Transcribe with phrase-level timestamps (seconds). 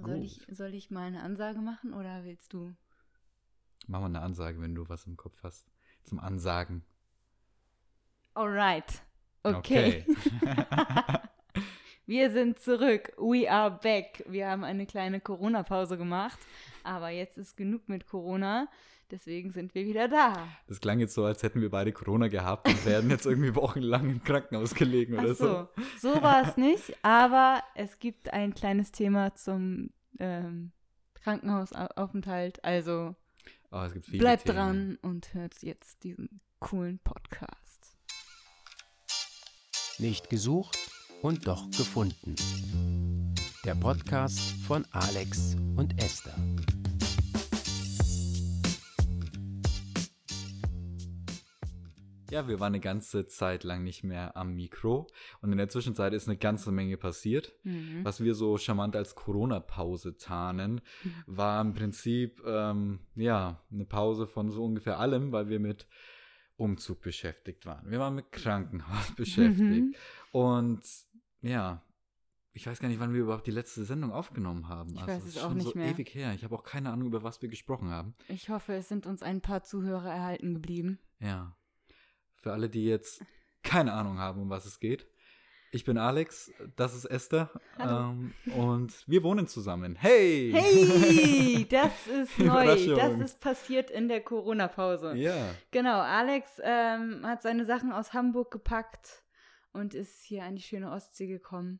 [0.00, 0.24] Soll Gut.
[0.24, 2.74] ich, soll ich mal eine Ansage machen oder willst du?
[3.86, 5.70] Mach mal eine Ansage, wenn du was im Kopf hast.
[6.04, 6.84] Zum Ansagen.
[8.34, 9.02] Alright.
[9.42, 10.04] Okay.
[12.06, 13.12] Wir sind zurück.
[13.18, 14.24] We are back.
[14.26, 16.38] Wir haben eine kleine Corona-Pause gemacht.
[16.82, 18.68] Aber jetzt ist genug mit Corona.
[19.10, 20.46] Deswegen sind wir wieder da.
[20.66, 24.08] Das klang jetzt so, als hätten wir beide Corona gehabt und wären jetzt irgendwie wochenlang
[24.10, 25.68] im Krankenhaus gelegen oder Ach so,
[26.00, 26.14] so.
[26.14, 26.94] so war es nicht.
[27.02, 30.72] Aber es gibt ein kleines Thema zum ähm,
[31.14, 32.64] Krankenhausaufenthalt.
[32.64, 33.14] Also
[33.72, 34.56] Oh, es gibt viele bleibt Themen.
[34.56, 37.96] dran und hört jetzt diesen coolen Podcast.
[39.98, 40.76] Nicht gesucht
[41.22, 42.34] und doch gefunden.
[43.64, 46.34] Der Podcast von Alex und Esther.
[52.30, 55.06] Ja, wir waren eine ganze Zeit lang nicht mehr am Mikro
[55.40, 57.52] und in der Zwischenzeit ist eine ganze Menge passiert.
[57.64, 58.04] Mhm.
[58.04, 60.80] Was wir so charmant als Corona-Pause tarnen,
[61.26, 65.86] war im Prinzip ähm, ja eine Pause von so ungefähr allem, weil wir mit
[66.56, 67.90] Umzug beschäftigt waren.
[67.90, 69.58] Wir waren mit Krankenhaus beschäftigt.
[69.68, 69.94] Mhm.
[70.32, 70.82] Und
[71.42, 71.82] ja,
[72.52, 74.90] ich weiß gar nicht, wann wir überhaupt die letzte Sendung aufgenommen haben.
[74.94, 75.88] Ich Also, weiß es es ist auch schon nicht so mehr.
[75.90, 76.34] ewig her.
[76.34, 78.14] Ich habe auch keine Ahnung, über was wir gesprochen haben.
[78.28, 80.98] Ich hoffe, es sind uns ein paar Zuhörer erhalten geblieben.
[81.20, 81.56] Ja.
[82.40, 83.22] Für alle, die jetzt
[83.62, 85.06] keine Ahnung haben, um was es geht.
[85.72, 87.48] Ich bin Alex, das ist Esther.
[87.78, 89.94] Ähm, und wir wohnen zusammen.
[89.94, 90.50] Hey!
[90.52, 92.96] Hey, das ist neu.
[92.96, 95.14] Das ist passiert in der Corona-Pause.
[95.14, 95.54] Ja.
[95.70, 99.22] Genau, Alex ähm, hat seine Sachen aus Hamburg gepackt
[99.72, 101.78] und ist hier an die schöne Ostsee gekommen.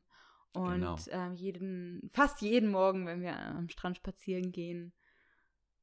[0.53, 0.97] Und Genau.
[1.11, 4.92] ähm, jeden, fast jeden Morgen, wenn wir am Strand spazieren gehen,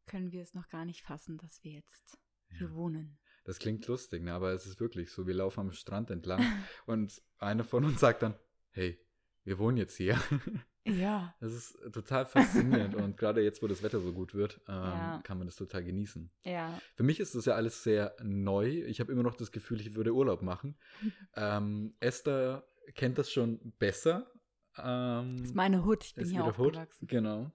[0.06, 2.18] können wir es noch gar nicht fassen, dass wir jetzt
[2.58, 2.74] hier Ja.
[2.74, 3.18] wohnen.
[3.48, 4.34] Das klingt lustig, ne?
[4.34, 5.26] aber es ist wirklich so.
[5.26, 6.42] Wir laufen am Strand entlang
[6.86, 8.36] und einer von uns sagt dann,
[8.72, 9.00] hey,
[9.46, 10.20] wir wohnen jetzt hier.
[10.90, 11.36] Ja.
[11.42, 15.22] Das ist total faszinierend und gerade jetzt, wo das Wetter so gut wird, ähm, Ja.
[15.22, 16.32] kann man das total genießen.
[16.44, 16.80] Ja.
[16.96, 18.68] Für mich ist das ja alles sehr neu.
[18.86, 20.78] Ich habe immer noch das Gefühl, ich würde Urlaub machen.
[21.36, 24.32] ähm, Esther kennt das schon besser.
[24.78, 27.06] Ähm, Das ist meine Hut, ich bin hier Hood, aufgewachsen.
[27.08, 27.52] Genau.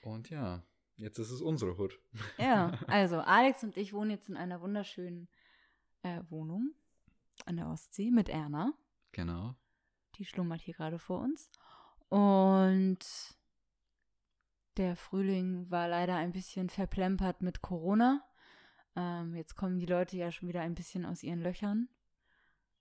[0.00, 0.62] Und ja,
[0.98, 1.98] jetzt ist es unsere Hut.
[2.38, 5.28] Ja, also Alex und ich wohnen jetzt in einer wunderschönen
[6.02, 6.74] äh, Wohnung
[7.46, 8.72] an der Ostsee mit Erna.
[9.12, 9.54] Genau.
[10.16, 11.50] Die schlummert hier gerade vor uns.
[12.08, 12.98] Und
[14.76, 18.22] der Frühling war leider ein bisschen verplempert mit Corona.
[18.96, 21.88] Ähm, jetzt kommen die Leute ja schon wieder ein bisschen aus ihren Löchern.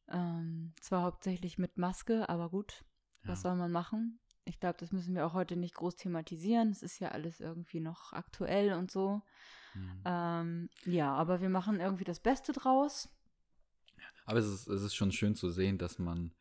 [0.10, 2.86] Ähm, zwar hauptsächlich mit Maske, aber gut,
[3.24, 3.50] was Ja.
[3.50, 4.20] soll man machen?
[4.48, 6.70] Ich glaube, das müssen wir auch heute nicht groß thematisieren.
[6.70, 9.22] Es ist ja alles irgendwie noch aktuell und so.
[9.74, 10.02] Mhm.
[10.06, 13.10] Ähm, ja, aber wir machen irgendwie das Beste draus.
[14.26, 16.34] Aber es ist, es ist schon schön zu sehen, dass man,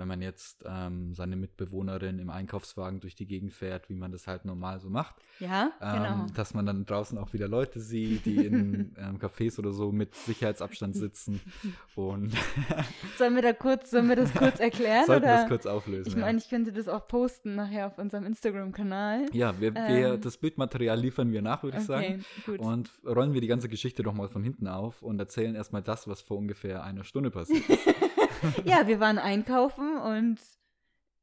[0.00, 4.26] wenn man jetzt ähm, seine Mitbewohnerin im Einkaufswagen durch die Gegend fährt, wie man das
[4.26, 6.26] halt normal so macht, Ja, ähm, genau.
[6.34, 10.14] dass man dann draußen auch wieder Leute sieht, die in ähm, Cafés oder so mit
[10.14, 11.40] Sicherheitsabstand sitzen.
[11.94, 12.32] Und
[13.18, 15.04] Sollen wir da kurz, sollen wir das kurz erklären?
[15.06, 16.08] sollten wir das kurz auflösen.
[16.08, 16.20] Ich ja.
[16.20, 19.26] meine, ich könnte das auch posten nachher auf unserem Instagram-Kanal.
[19.32, 22.24] ja, wir, wir, ähm, das Bildmaterial liefern wir nach, würde ich sagen.
[22.46, 22.58] gut.
[22.58, 26.08] Und rollen wir die ganze Geschichte doch mal von hinten auf und erzählen erstmal das,
[26.08, 27.64] was vor ungefähr einer Stunde passiert.
[28.64, 30.38] ja, wir waren einkaufen und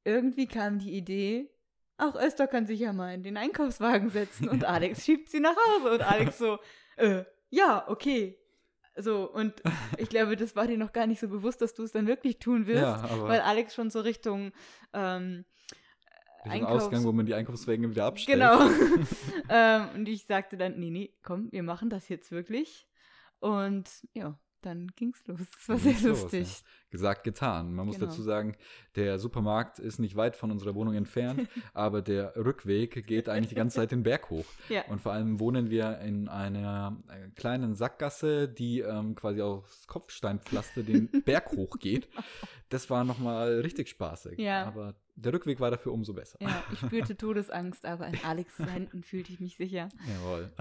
[0.04, 1.50] irgendwie kam die Idee,
[1.98, 5.56] ach, Öster kann sich ja mal in den Einkaufswagen setzen und Alex schiebt sie nach
[5.56, 6.60] Hause und Alex so,
[6.98, 8.38] äh, ja, okay.
[9.00, 9.62] So, und
[9.98, 12.40] ich glaube, das war dir noch gar nicht so bewusst, dass du es dann wirklich
[12.40, 14.52] tun wirst, ja, weil Alex schon so Richtung
[14.94, 15.46] ähm,
[16.46, 18.40] Richtung Einkaufs- Ausgang, wo man die Einkaufswagen wieder abstellt.
[18.40, 18.70] Genau.
[19.50, 22.88] ähm, und ich sagte dann, nee, nee, komm, wir machen das jetzt wirklich.
[23.40, 25.40] Und ja, dann ging's los.
[25.40, 26.64] Das war sehr ging's los, lustig.
[26.90, 27.74] Gesagt, getan.
[27.74, 28.08] Man muss Genau.
[28.08, 28.56] dazu sagen,
[28.96, 33.56] der Supermarkt ist nicht weit von unserer Wohnung entfernt, aber der Rückweg geht eigentlich die
[33.56, 34.46] ganze Zeit den Berg hoch.
[34.70, 34.86] Ja.
[34.88, 40.84] Und vor allem wohnen wir in einer äh, kleinen Sackgasse, die ähm, quasi aufs Kopfsteinpflaster
[40.84, 42.08] den Berg hoch geht.
[42.70, 44.38] Das war nochmal richtig spaßig.
[44.40, 44.66] Ja.
[44.66, 46.38] Aber der Rückweg war dafür umso besser.
[46.42, 49.90] Ja, ich spürte Todesangst, aber in Alex' Händen fühlte ich mich sicher.
[50.08, 50.52] Jawohl.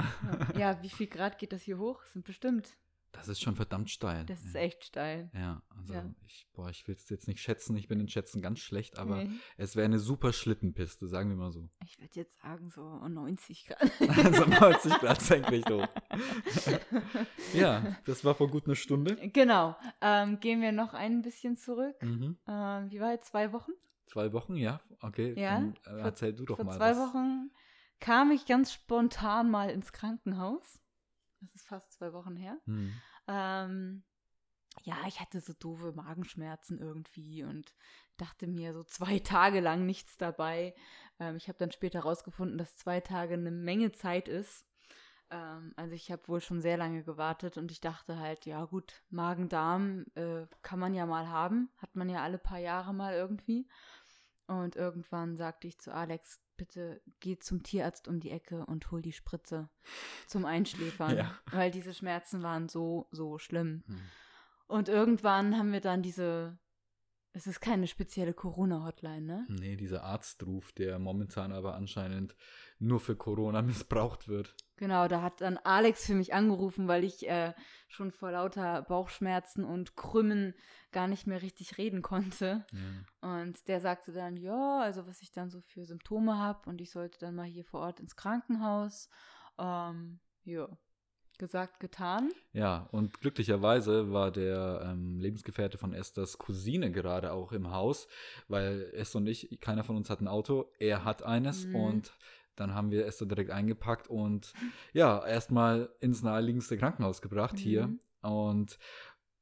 [0.59, 2.01] Ja, wie viel Grad geht das hier hoch?
[2.03, 2.77] Das sind bestimmt.
[3.13, 4.27] Das ist schon verdammt steil.
[4.27, 5.31] Das ist echt steil.
[5.33, 6.05] Ja, also Ja.
[6.27, 9.25] ich, boah, ich will es jetzt nicht schätzen, ich bin in Schätzen ganz schlecht, aber
[9.25, 9.31] Nee.
[9.57, 11.71] es wäre eine super Schlittenpiste, sagen wir mal so.
[11.85, 13.81] Ich würde jetzt sagen, so 90 Grad.
[14.25, 15.89] also 90 Grad senkrecht hoch.
[17.55, 19.17] ja, das war vor gut einer Stunde.
[19.31, 19.77] genau.
[20.01, 21.97] Ähm, gehen wir noch ein bisschen zurück.
[22.03, 22.37] Mhm.
[22.47, 23.29] Ähm, wie war jetzt?
[23.29, 23.73] Zwei Wochen?
[24.07, 25.35] Zwei Wochen, ja, okay.
[25.41, 26.77] Ja, Dann äh, vor- erzähl du doch Vor mal.
[26.77, 26.99] zwei was.
[26.99, 27.51] Wochen
[27.99, 30.79] kam ich ganz spontan mal ins Krankenhaus.
[31.41, 32.59] Das ist fast zwei Wochen her.
[32.67, 32.93] Hm.
[33.29, 34.05] Ähm,
[34.83, 37.75] ja, ich hatte so doofe Magenschmerzen irgendwie und
[38.17, 40.75] dachte mir so zwei Tage lang nichts dabei.
[41.19, 44.67] Ähm, ich habe dann später rausgefunden, dass zwei Tage eine Menge Zeit ist.
[45.31, 49.03] Ähm, also ich habe wohl schon sehr lange gewartet und ich dachte halt, ja gut,
[49.11, 53.69] Magen-Darm äh, kann man ja mal haben, hat man ja alle paar Jahre mal irgendwie.
[54.47, 59.03] Und irgendwann sagte ich zu Alex, bitte geh zum Tierarzt um die Ecke und hol
[59.03, 59.69] die Spritze
[60.27, 61.35] zum Einschläfern, Ja.
[61.51, 63.85] weil diese Schmerzen waren so, so schlimm.
[63.87, 64.01] Hm.
[64.69, 66.59] Und irgendwann haben wir dann diese,
[67.37, 69.47] es ist keine spezielle Corona-Hotline, ne?
[69.51, 72.35] Nee, dieser Arztruf, der momentan aber anscheinend
[72.79, 74.57] nur für Corona missbraucht wird.
[74.77, 77.53] Genau, da hat dann Alex für mich angerufen, weil ich äh,
[77.89, 80.55] schon vor lauter Bauchschmerzen und Krümmen
[80.93, 82.65] gar nicht mehr richtig reden konnte.
[82.73, 83.37] Ja.
[83.37, 86.91] Und der sagte dann, ja, also was ich dann so für Symptome habe und ich
[86.91, 89.11] sollte dann mal hier vor Ort ins Krankenhaus.
[89.59, 90.69] Ähm, ja,
[91.39, 92.31] gesagt, getan.
[92.53, 98.09] Ja, und glücklicherweise war der ähm, Lebensgefährte von Esthers Cousine gerade auch im Haus,
[98.49, 101.75] weil Esther und ich, keiner von uns hat ein Auto, er hat eines Mhm.
[101.75, 102.13] und
[102.57, 104.55] dann haben wir Esther direkt eingepackt und
[104.95, 107.89] ja, erstmal ins naheliegendste Krankenhaus gebracht hier.
[107.89, 108.01] Mhm.
[108.23, 108.79] Und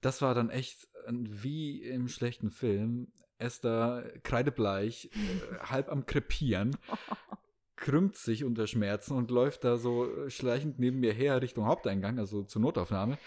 [0.00, 3.12] das war dann echt wie im schlechten Film.
[3.38, 6.76] Esther kreidebleich, äh, halb am Krepieren,
[7.76, 12.18] krümmt sich unter Schmerzen und läuft da so äh, schleichend neben mir her Richtung Haupteingang,
[12.18, 13.18] also zur Notaufnahme.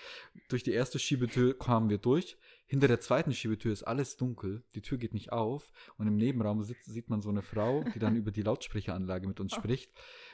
[0.50, 2.38] Durch die erste Schiebetür kamen wir durch.
[2.66, 4.64] Hinter der zweiten Schiebetür ist alles dunkel.
[4.76, 5.72] Die Tür geht nicht auf.
[5.98, 9.40] Und im Nebenraum sitzt, sieht man so eine Frau, die dann über die Lautsprecheranlage mit
[9.40, 9.92] uns spricht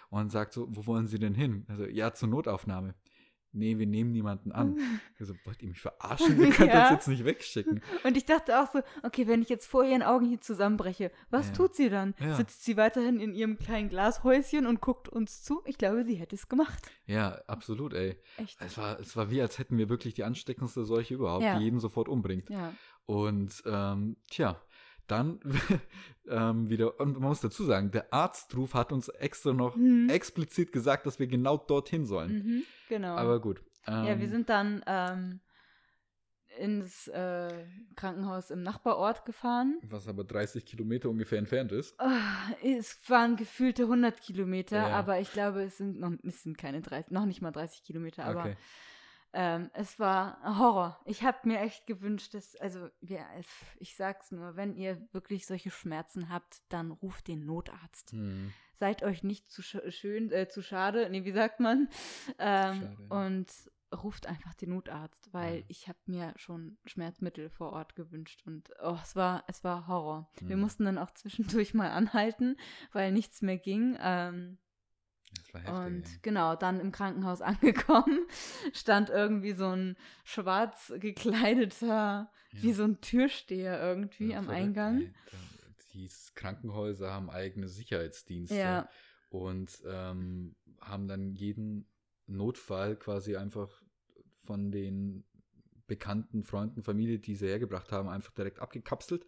[0.10, 1.66] und sagt so, wo wollen Sie denn hin?
[1.68, 2.96] Also, ja, zur Notaufnahme.
[3.54, 4.78] Nee, wir nehmen niemanden an.
[5.20, 6.38] Also, wollt ihr mich verarschen?
[6.42, 6.84] Ihr könnt Ja.
[6.84, 7.82] uns jetzt nicht wegschicken.
[8.04, 11.48] Und ich dachte auch so, okay, wenn ich jetzt vor ihren Augen hier zusammenbreche, was
[11.48, 11.54] Ja.
[11.54, 12.14] tut sie dann?
[12.20, 12.36] Ja.
[12.36, 15.62] Sitzt sie weiterhin in ihrem kleinen Glashäuschen und guckt uns zu?
[15.66, 16.92] Ich glaube, sie hätte es gemacht.
[17.06, 18.18] Ja, absolut, ey.
[18.36, 18.60] Echt.
[18.62, 21.80] Es war, es war wie, als hätten wir wirklich die ansteckendste Seuche überhaupt, die jeden
[21.80, 22.50] sofort umbringt.
[22.50, 22.74] Ja.
[23.06, 24.60] Und ähm, tja,
[25.08, 25.40] dann
[26.28, 30.10] ähm, wieder, und man muss dazu sagen, der Arztruf hat uns extra noch Mhm.
[30.10, 32.32] explizit gesagt, dass wir genau dorthin sollen.
[32.34, 33.16] Mhm, genau.
[33.16, 33.62] Aber gut.
[33.88, 35.40] Ähm, ja, wir sind dann ähm,
[36.60, 37.66] ins äh,
[37.96, 39.80] Krankenhaus im Nachbarort gefahren.
[39.84, 42.00] Was aber 30 Kilometer ungefähr entfernt ist.
[42.00, 44.90] Ah, es waren gefühlte 100 Kilometer, Ja.
[44.92, 48.26] aber ich glaube, es sind noch, es sind keine 30, noch nicht mal 30 Kilometer,
[48.26, 48.56] aber Okay.
[49.34, 51.00] Ähm, es war Horror.
[51.06, 53.26] Ich habe mir echt gewünscht, dass, also wir,
[53.80, 58.12] ich sag's nur, wenn ihr wirklich solche Schmerzen habt, dann ruft den Notarzt.
[58.12, 58.54] Hm.
[58.74, 61.90] Seid euch nicht zu sch schön, äh, zu schade, nee, wie sagt man?
[62.40, 63.26] Ähm, Schade, ja.
[63.26, 63.48] Und
[64.04, 65.64] ruft einfach den Notarzt, weil Ja.
[65.68, 70.28] ich habe mir schon Schmerzmittel vor Ort gewünscht und oh, es war, es war Horror.
[70.42, 70.64] Wir Mhm.
[70.64, 72.56] mussten dann auch zwischendurch mal anhalten,
[72.92, 73.96] weil nichts mehr ging.
[74.02, 74.58] Ähm,
[75.54, 75.70] heftig.
[75.70, 76.20] und ey.
[76.22, 78.26] genau, dann im Krankenhaus angekommen,
[78.74, 82.74] stand irgendwie so ein schwarz gekleideter, wie Ja.
[82.76, 85.14] so ein Türsteher irgendwie Ja, am Eingang.
[85.94, 88.90] Die Krankenhäuser haben eigene Sicherheitsdienste Ja.
[89.30, 91.88] und ähm, haben dann jeden
[92.26, 93.70] Notfall quasi einfach
[94.44, 95.24] von den
[95.86, 99.26] bekannten Freunden, Familie, die sie hergebracht haben, einfach direkt abgekapselt.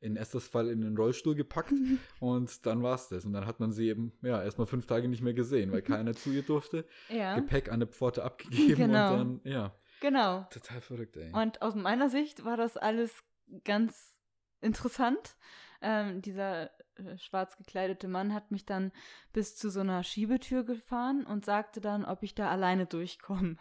[0.00, 1.72] In Esthers Fall in den Rollstuhl gepackt
[2.20, 3.24] und dann war es das.
[3.24, 6.14] Und dann hat man sie eben, ja, erstmal fünf Tage nicht mehr gesehen, weil keiner
[6.14, 6.86] zu ihr durfte.
[7.08, 9.12] Ja, Gepäck an der Pforte abgegeben Genau.
[9.12, 10.46] und dann, ja, genau.
[10.50, 11.32] total verrückt, ey.
[11.32, 13.22] Und aus meiner Sicht war das alles
[13.64, 14.18] ganz
[14.60, 15.36] interessant.
[15.82, 18.92] Ähm, dieser äh, schwarz gekleidete Mann hat mich dann
[19.32, 23.56] bis zu so einer Schiebetür gefahren und sagte dann, ob ich da alleine durchkomme.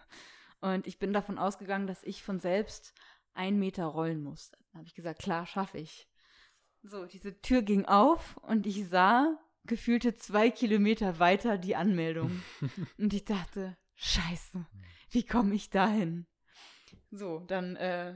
[0.61, 2.93] Und ich bin davon ausgegangen, dass ich von selbst
[3.33, 4.51] einen Meter rollen muss.
[4.51, 6.08] Dann habe ich gesagt, klar, schaffe ich.
[6.83, 12.41] So, diese Tür ging auf und ich sah gefühlte zwei Kilometer weiter die Anmeldung.
[12.97, 14.65] und ich dachte, scheiße,
[15.11, 16.25] wie komme ich dahin?
[17.11, 18.15] So, dann äh,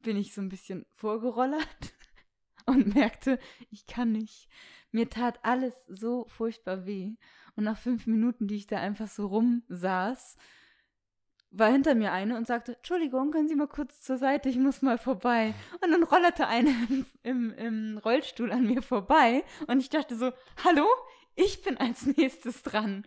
[0.00, 1.94] bin ich so ein bisschen vorgerollert
[2.66, 3.38] und merkte,
[3.70, 4.48] ich kann nicht.
[4.90, 7.16] Mir tat alles so furchtbar weh.
[7.56, 10.36] Und nach fünf Minuten, die ich da einfach so rumsaß,
[11.56, 14.82] war hinter mir eine und sagte, Entschuldigung, können Sie mal kurz zur Seite, ich muss
[14.82, 15.54] mal vorbei.
[15.80, 20.32] Und dann rollerte eine im, im, im Rollstuhl an mir vorbei und ich dachte so,
[20.64, 20.86] hallo,
[21.36, 23.06] ich bin als nächstes dran.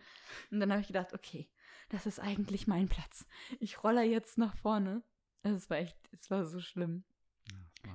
[0.51, 1.50] Und dann habe ich gedacht, okay,
[1.89, 3.25] das ist eigentlich mein Platz.
[3.60, 5.04] Ich rolle jetzt nach vorne.
[5.44, 7.04] Also es war echt, es war so schlimm.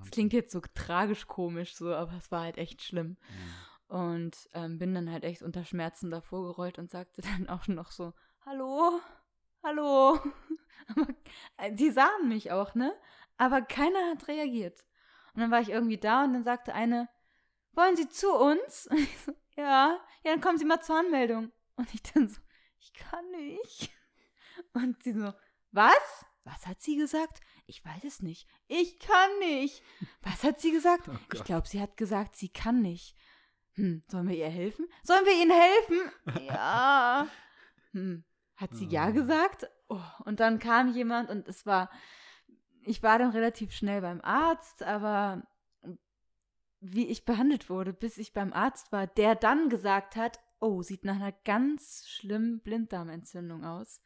[0.03, 3.17] Es klingt jetzt so tragisch komisch so, aber es war halt echt schlimm.
[3.89, 3.97] Ja.
[3.99, 7.91] Und ähm, bin dann halt echt unter Schmerzen davor gerollt und sagte dann auch noch
[7.91, 8.15] so,
[8.47, 9.01] hallo,
[9.63, 10.19] hallo.
[10.89, 11.09] Aber,
[11.59, 12.95] äh, die sahen mich auch, ne?
[13.37, 14.85] Aber keiner hat reagiert.
[15.35, 17.09] Und dann war ich irgendwie da und dann sagte eine,
[17.73, 18.87] wollen Sie zu uns?
[18.91, 21.53] Und ich so, ja, ja, dann kommen Sie mal zur Anmeldung.
[21.77, 22.41] Und ich dann so,
[22.79, 23.91] ich kann nicht.
[24.75, 25.33] Und sie so,
[25.71, 26.27] was?
[26.45, 27.41] Was hat sie gesagt?
[27.67, 28.49] Ich weiß es nicht.
[28.67, 29.83] Ich kann nicht.
[30.23, 31.09] Was hat sie gesagt?
[31.09, 33.17] Oh ich glaube, sie hat gesagt, sie kann nicht.
[33.75, 34.87] Hm, sollen wir ihr helfen?
[35.03, 36.47] Sollen wir ihnen helfen?
[36.49, 37.29] ja.
[37.93, 38.25] Hm,
[38.63, 39.11] hat sie ja Ah.
[39.11, 39.69] gesagt?
[39.89, 41.91] Oh, und dann kam jemand und es war,
[42.85, 45.43] ich war dann relativ schnell beim Arzt, aber
[46.81, 51.05] wie ich behandelt wurde, bis ich beim Arzt war, der dann gesagt hat, oh, sieht
[51.05, 54.01] nach einer ganz schlimmen Blinddarmentzündung aus.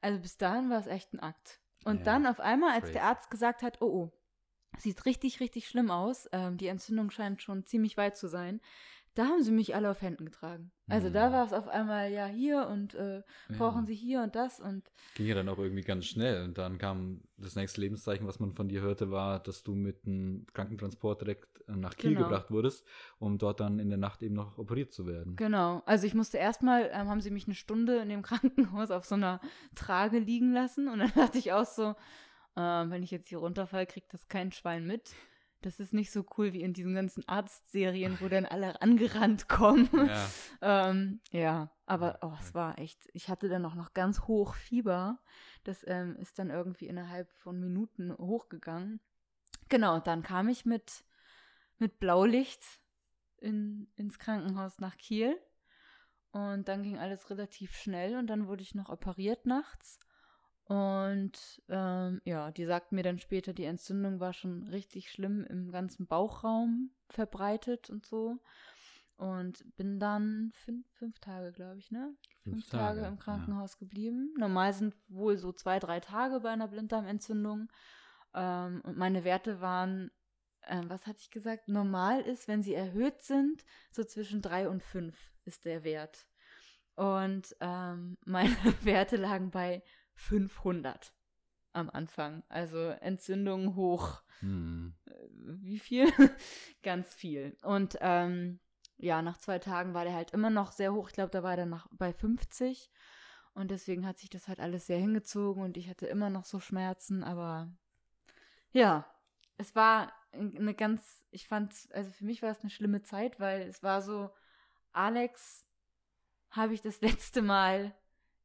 [0.00, 1.60] Also bis dahin war es echt ein Akt.
[1.84, 2.92] Und Ja, dann auf einmal, als crazy.
[2.94, 4.12] der Arzt gesagt hat, oh, oh,
[4.78, 8.60] sieht richtig, richtig schlimm aus, ähm, die Entzündung scheint schon ziemlich weit zu sein,
[9.20, 10.72] da haben sie mich alle auf Händen getragen.
[10.88, 11.32] Also da Mhm.
[11.34, 13.22] war es auf einmal, ja, hier und äh,
[13.56, 16.42] brauchen sie hier und das und Ging ja dann auch irgendwie ganz schnell.
[16.44, 20.04] Und dann kam das nächste Lebenszeichen, was man von dir hörte, war, dass du mit
[20.06, 22.24] einem Krankentransport direkt äh, nach Kiel Genau.
[22.28, 22.86] gebracht wurdest,
[23.18, 25.36] um dort dann in der Nacht eben noch operiert zu werden.
[25.36, 25.82] Genau.
[25.86, 29.14] Also ich musste erstmal, ähm, haben sie mich eine Stunde in dem Krankenhaus auf so
[29.16, 29.40] einer
[29.74, 31.94] Trage liegen lassen und dann dachte ich auch so,
[32.56, 35.10] ähm, wenn ich jetzt hier runterfalle, kriegt das kein Schwein mit.
[35.62, 39.88] Das ist nicht so cool wie in diesen ganzen Arztserien, wo dann alle angerannt kommen.
[39.92, 40.30] Ja.
[40.90, 45.18] ähm, ja, aber oh, es war echt, ich hatte dann auch noch ganz hoch Fieber.
[45.64, 49.00] Das ähm, ist dann irgendwie innerhalb von Minuten hochgegangen.
[49.68, 51.04] Genau, dann kam ich mit,
[51.78, 52.62] mit Blaulicht
[53.38, 55.38] in, ins Krankenhaus nach Kiel.
[56.32, 59.98] Und dann ging alles relativ schnell und dann wurde ich noch operiert nachts.
[60.70, 65.72] Und ähm, ja, die sagten mir dann später, die Entzündung war schon richtig schlimm im
[65.72, 68.38] ganzen Bauchraum verbreitet und so.
[69.16, 72.14] Und bin dann fünf, fünf Tage, glaube ich, ne?
[72.44, 73.20] Fünf, Tage, im ja.
[73.20, 74.32] Krankenhaus geblieben.
[74.38, 77.68] Normal sind wohl so zwei, drei Tage bei einer Blinddarmentzündung.
[78.32, 80.12] Ähm, und meine Werte waren,
[80.68, 81.66] ähm, was hatte ich gesagt?
[81.66, 86.28] Normal ist, wenn sie erhöht sind, so zwischen drei und fünf ist der Wert.
[86.94, 89.82] Und ähm, meine Werte lagen bei
[90.20, 91.14] 500
[91.72, 92.42] am Anfang.
[92.48, 94.94] Also Entzündung hoch Hm.
[95.06, 95.12] äh,
[95.62, 96.06] wie viel?
[96.82, 97.56] Ganz viel.
[97.62, 98.60] Und ähm,
[98.96, 101.08] ja, nach zwei Tagen war der halt immer noch sehr hoch.
[101.08, 102.90] Ich glaube, da war der nach, bei 50.
[103.54, 106.60] Und deswegen hat sich das halt alles sehr hingezogen und ich hatte immer noch so
[106.60, 107.24] Schmerzen.
[107.24, 107.72] Aber
[108.72, 109.06] ja,
[109.56, 113.62] es war eine ganz, ich fand, also für mich war es eine schlimme Zeit, weil
[113.62, 114.30] es war so,
[114.92, 115.66] Alex
[116.50, 117.94] habe ich das letzte Mal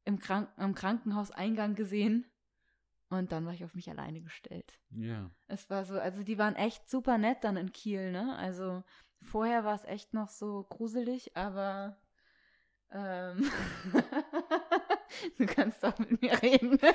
[0.06, 2.24] im, Krank am Krankenhauseingang gesehen
[3.10, 4.80] und dann war ich auf mich alleine gestellt.
[4.90, 5.30] Ja.
[5.46, 8.36] Es war so, also die waren echt super nett dann in Kiel, ne?
[8.36, 8.82] Also
[9.20, 12.00] vorher war es echt noch so gruselig, aber
[12.90, 13.50] ähm,
[15.38, 16.78] du kannst auch mit mir reden.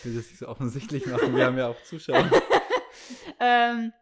[0.00, 1.34] Ich will das nicht so offensichtlich machen.
[1.34, 2.30] Wir haben ja auch Zuschauer.
[3.40, 3.92] ähm,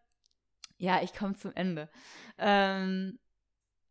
[0.79, 1.89] ja, ich komme zum Ende.
[2.39, 3.19] Ähm,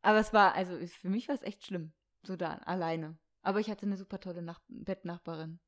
[0.01, 1.93] aber es war, also für mich war es echt schlimm,
[2.24, 3.17] so da alleine.
[3.46, 5.60] Aber ich hatte eine super tolle Nach Bettnachbarin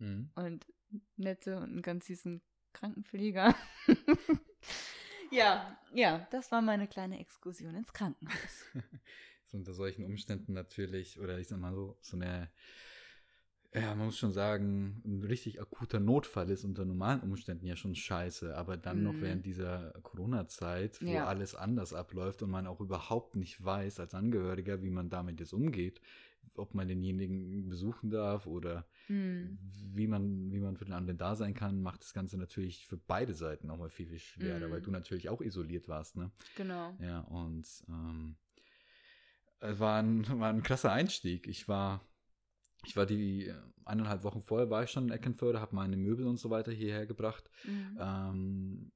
[0.00, 0.30] Hm.
[0.34, 0.66] und
[1.16, 2.40] nette und einen ganz süßen
[2.72, 3.54] Krankenpfleger.
[5.30, 8.64] ja, ja, das war meine kleine Exkursion ins Krankenhaus.
[9.46, 12.48] ist unter solchen Umständen natürlich, oder ich sag mal so, so eine,
[13.72, 17.94] ja, man muss schon sagen, ein richtig akuter Notfall ist unter normalen Umständen ja schon
[17.94, 19.22] scheiße, aber dann noch Mhm.
[19.22, 21.26] während dieser Corona-Zeit, wo Ja.
[21.26, 25.52] alles anders abläuft und man auch überhaupt nicht weiß als Angehöriger, wie man damit jetzt
[25.52, 26.00] umgeht,
[26.54, 29.58] ob man denjenigen besuchen darf oder Hm.
[29.94, 32.96] wie man, wie man für den anderen da sein kann, macht das Ganze natürlich für
[32.96, 34.72] beide Seiten nochmal viel, viel schwerer, Mhm.
[34.72, 36.30] weil du natürlich auch isoliert warst, ne?
[36.56, 36.96] Genau.
[37.00, 38.36] Ja, und ähm,
[39.60, 41.46] es war ein, war ein krasser Einstieg.
[41.46, 42.00] Ich war,
[42.86, 43.54] ich war die äh,
[43.84, 47.06] eineinhalb Wochen vorher war ich schon in Eckernförde, habe meine Möbel und so weiter hierher
[47.06, 47.50] gebracht.
[47.64, 47.98] Mhm.
[47.98, 48.92] Ähm,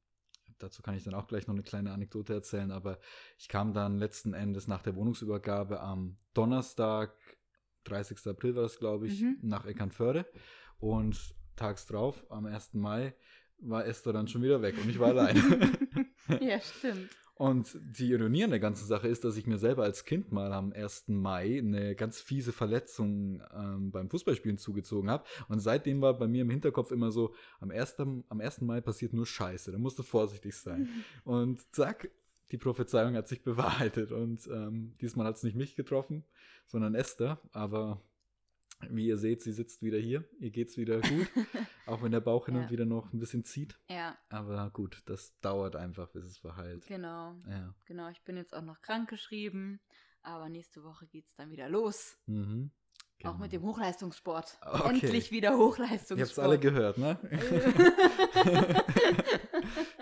[0.59, 2.99] dazu kann ich dann auch gleich noch eine kleine Anekdote erzählen, aber
[3.39, 7.15] ich kam dann letzten Endes nach der Wohnungsübergabe am Donnerstag,
[7.85, 8.27] 30.
[8.29, 9.39] April war das, glaube ich, Mhm.
[9.43, 10.27] nach Eckernförde
[10.79, 12.71] und tags drauf, am 1.
[12.81, 13.15] Mai,
[13.59, 15.41] war Esther dann schon wieder weg und ich war alleine.
[16.41, 17.11] ja, stimmt.
[17.37, 20.53] Und die Ironie an der ganzen Sache ist, dass ich mir selber als Kind mal
[20.53, 21.09] am 1.
[21.09, 25.25] Mai eine ganz fiese Verletzung ähm, beim Fußballspielen zugezogen habe.
[25.49, 27.97] Und seitdem war bei mir im Hinterkopf immer so, am 1.
[27.99, 28.61] am 1.
[28.61, 30.89] Mai passiert nur Scheiße, da musst du vorsichtig sein.
[31.25, 32.09] Und zack,
[32.53, 34.13] die Prophezeiung hat sich bewahrheitet.
[34.13, 36.25] Und ähm, diesmal hat es nicht mich getroffen,
[36.67, 37.41] sondern Esther.
[37.51, 38.01] Aber
[38.91, 40.25] wie ihr seht, sie sitzt wieder hier.
[40.41, 41.27] Ihr geht's wieder gut.
[41.87, 42.63] auch wenn der Bauch hin Ja.
[42.63, 43.79] und wieder noch ein bisschen zieht.
[43.89, 46.87] Ja, Aber gut, das dauert einfach, bis es verheilt.
[46.87, 47.35] genau.
[47.49, 47.75] Ja.
[47.87, 49.81] Genau, ich bin jetzt auch noch krank geschrieben,
[50.23, 52.17] aber nächste Woche geht es dann wieder los.
[52.27, 52.71] Mhm.
[53.23, 53.73] Auch mit dem Genau.
[53.73, 54.59] Hochleistungssport.
[54.61, 54.89] Okay.
[55.07, 56.21] Endlich wieder Ihr Hochleistungssport.
[56.21, 57.19] habt's alle gehört, ne?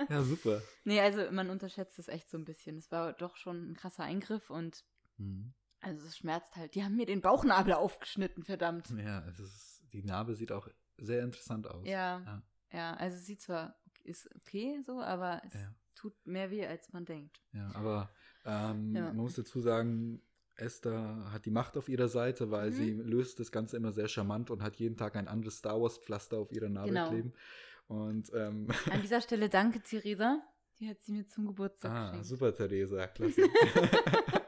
[0.09, 0.61] ja, super.
[0.85, 2.77] nee, also man unterschätzt es echt so ein bisschen.
[2.79, 4.85] Es war doch schon ein krasser Eingriff und
[5.19, 5.53] Mhm.
[5.83, 6.75] Also es schmerzt halt.
[6.75, 8.89] Die haben mir den Bauchnabel aufgeschnitten, verdammt.
[8.97, 11.87] Ja, es ist, die Narbe sieht auch sehr interessant aus.
[11.87, 12.43] Ja, Ja.
[12.73, 15.75] Ja, also sie zwar ist okay so, aber es Ja.
[15.95, 17.39] tut mehr weh, als man denkt.
[17.53, 18.11] Ja, aber
[18.47, 19.03] ähm, Ja.
[19.09, 20.23] man muss dazu sagen,
[20.57, 22.75] Esther hat die Macht auf ihrer Seite, weil Mhm.
[22.75, 25.99] sie löst das Ganze immer sehr charmant und hat jeden Tag ein anderes Star Wars
[25.99, 27.09] Pflaster auf ihrer Narbe Genau.
[27.09, 27.33] kleben.
[27.89, 30.41] Und ähm, An dieser Stelle danke, Theresa.
[30.79, 32.27] Die hat sie mir zum Geburtstag ah, geschenkt.
[32.27, 33.43] super, Theresa, klasse.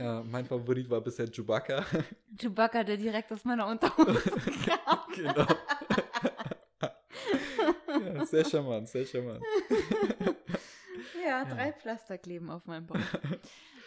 [0.00, 1.84] ja, mein Favorit war bisher Chewbacca.
[2.38, 4.30] Chewbacca, der direkt aus meiner Unterhose
[4.66, 4.98] kam.
[5.14, 5.46] genau.
[7.86, 9.42] ja, sehr charmant, sehr charmant.
[11.22, 12.98] Ja, drei Pflaster kleben auf meinem Bauch.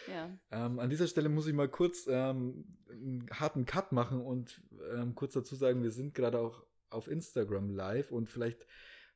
[0.08, 0.30] Ja.
[0.50, 4.62] Ähm, an dieser Stelle muss ich mal kurz ähm, einen harten Cut machen und
[4.94, 8.66] ähm, kurz dazu sagen, wir sind gerade auch auf Instagram live und vielleicht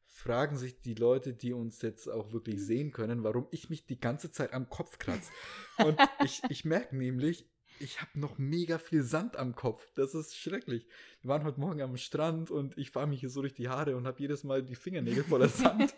[0.08, 4.00] fragen sich die Leute, die uns jetzt auch wirklich sehen können, warum ich mich die
[4.00, 5.30] ganze Zeit am Kopf kratze.
[5.78, 7.48] Und ich, ich merke nämlich,
[7.80, 9.92] ich habe noch mega viel Sand am Kopf.
[9.94, 10.88] Das ist schrecklich.
[11.22, 13.96] Wir waren heute Morgen am Strand und ich fahre mich hier so durch die Haare
[13.96, 15.94] und habe jedes Mal die Fingernägel voller Sand.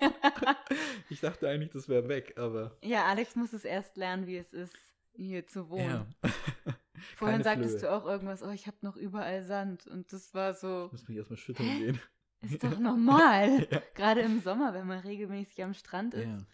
[1.09, 4.53] ich dachte eigentlich, das wäre weg, aber ja, Alex muss es erst lernen, wie es
[4.53, 4.77] ist,
[5.15, 6.15] hier zu wohnen.
[6.23, 6.75] ja.
[7.17, 7.91] Vorhin Keine sagtest Flöhe.
[7.91, 9.87] du auch irgendwas, oh, ich habe noch überall Sand.
[9.87, 12.01] Und das war so, Ich muss mich erstmal schütteln gehen.
[12.43, 13.67] Ist doch normal.
[13.71, 13.83] Ja.
[13.95, 16.47] Gerade im Sommer, wenn man regelmäßig am Strand ist.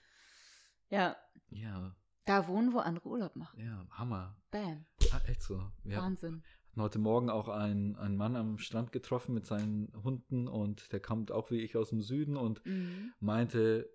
[0.90, 1.16] Ja, Ja,
[1.50, 3.60] ja, da wohnen, wo andere Urlaub machen.
[3.60, 4.36] ja, Hammer.
[4.50, 4.84] Bam.
[5.12, 5.70] Ah, echt so.
[5.84, 6.42] Wir hatten Wahnsinn.
[6.76, 11.30] heute Morgen auch einen, einen Mann am Strand getroffen mit seinen Hunden und der kommt
[11.30, 13.12] auch wie ich aus dem Süden und Mhm.
[13.20, 13.88] meinte,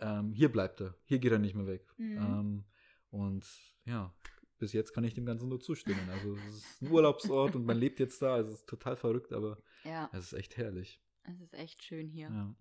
[0.00, 1.86] ähm, hier bleibt er, hier geht er nicht mehr weg.
[1.96, 2.16] Mhm.
[2.18, 2.64] Ähm,
[3.10, 3.46] und
[3.84, 4.14] ja,
[4.58, 6.08] bis jetzt kann ich dem Ganzen nur zustimmen.
[6.10, 9.58] Also es ist ein Urlaubsort und man lebt jetzt da, es ist total verrückt, aber
[9.84, 11.00] Ja, es ist echt herrlich.
[11.28, 12.28] Es ist echt schön hier.
[12.30, 12.54] Ja,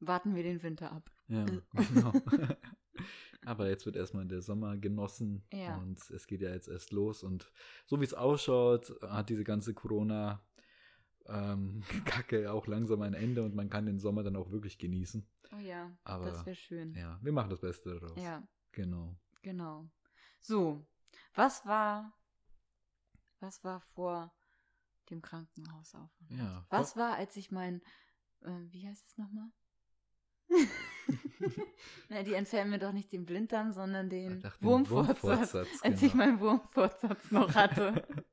[0.00, 1.10] Warten wir den Winter ab.
[1.28, 2.12] ja genau.
[3.44, 5.76] aber jetzt wird erstmal der Sommer genossen Ja.
[5.78, 7.50] und es geht ja jetzt erst los und
[7.86, 10.42] so wie es ausschaut, hat diese ganze Corona
[11.26, 11.82] ähm,
[12.48, 15.26] auch langsam ein Ende und man kann den Sommer dann auch wirklich genießen.
[15.54, 16.94] Oh ja, Aber, das wäre schön.
[16.94, 18.16] Ja, wir machen das Beste daraus.
[18.22, 18.46] ja.
[18.72, 19.16] Genau.
[19.42, 19.88] Genau.
[20.40, 20.84] So,
[21.34, 22.12] was war,
[23.40, 24.34] was war vor
[25.10, 26.40] dem Krankenhausaufenthalt?
[26.40, 27.82] Ja, Was war, als ich mein,
[28.42, 29.50] äh, wie heißt es nochmal?
[32.08, 35.22] Na, die entfernen mir doch nicht den Blinddarm, sondern den Ach, den Wurmfortsatz.
[35.22, 36.24] Wurmfortsatz, Als ich genau.
[36.24, 38.06] meinen Wurmfortsatz noch hatte.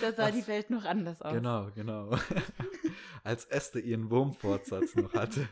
[0.00, 0.34] Da sah Was?
[0.34, 1.34] die Welt noch anders aus.
[1.34, 2.16] Genau, genau.
[3.22, 5.48] Als Esther ihren Wurmfortsatz noch hatte.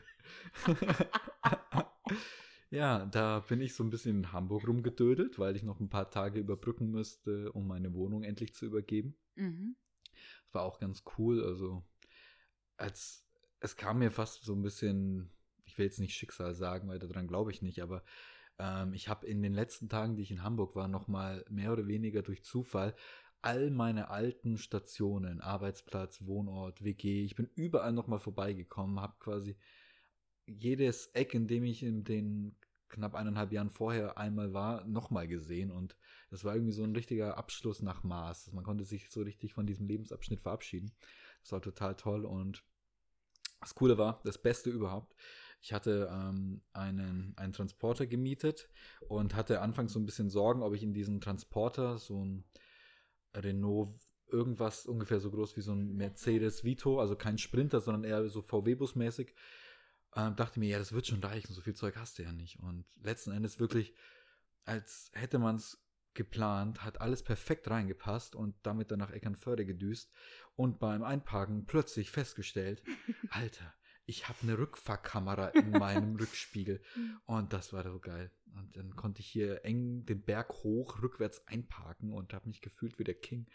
[2.70, 6.10] ja, da bin ich so ein bisschen in Hamburg rumgedödelt, weil ich noch ein paar
[6.10, 9.16] Tage überbrücken müsste, um meine Wohnung endlich zu übergeben.
[9.36, 9.76] Mhm.
[10.52, 11.44] War auch ganz cool.
[11.44, 11.84] Also,
[12.76, 13.24] als
[13.60, 15.30] es kam mir fast so ein bisschen,
[15.64, 18.02] ich will jetzt nicht Schicksal sagen, weil daran glaube ich nicht, aber
[18.58, 21.86] ähm, ich habe in den letzten Tagen, die ich in Hamburg war, nochmal mehr oder
[21.86, 22.94] weniger durch Zufall
[23.42, 29.56] all meine alten Stationen, Arbeitsplatz, Wohnort, WG, ich bin überall nochmal vorbeigekommen, habe quasi
[30.46, 32.56] jedes Eck, in dem ich in den
[32.90, 35.96] knapp eineinhalb Jahren vorher einmal war, nochmal gesehen und
[36.30, 38.52] das war irgendwie so ein richtiger Abschluss nach Maß.
[38.52, 40.92] Man konnte sich so richtig von diesem Lebensabschnitt verabschieden.
[41.42, 42.64] Das war total toll und
[43.60, 45.14] das Coole war, das Beste überhaupt.
[45.60, 48.70] Ich hatte ähm, einen, einen Transporter gemietet
[49.08, 52.44] und hatte anfangs so ein bisschen Sorgen, ob ich in diesen Transporter so ein
[53.34, 53.90] Renault
[54.32, 58.42] irgendwas ungefähr so groß wie so ein Mercedes Vito, also kein Sprinter, sondern eher so
[58.42, 59.34] VW-Bus-mäßig,
[60.16, 62.58] ähm, dachte mir, ja, das wird schon reichen, so viel Zeug hast du ja nicht.
[62.60, 63.94] Und letzten Endes wirklich,
[64.64, 65.78] als hätte man es
[66.14, 70.12] geplant, hat alles perfekt reingepasst und damit dann nach Eckernförde gedüst
[70.56, 72.82] und beim Einparken plötzlich festgestellt,
[73.30, 73.74] Alter,
[74.06, 76.82] ich habe eine Rückfahrkamera in meinem Rückspiegel
[77.26, 78.32] und das war so geil.
[78.56, 82.98] Und dann konnte ich hier eng den Berg hoch rückwärts einparken und habe mich gefühlt
[82.98, 83.46] wie der King.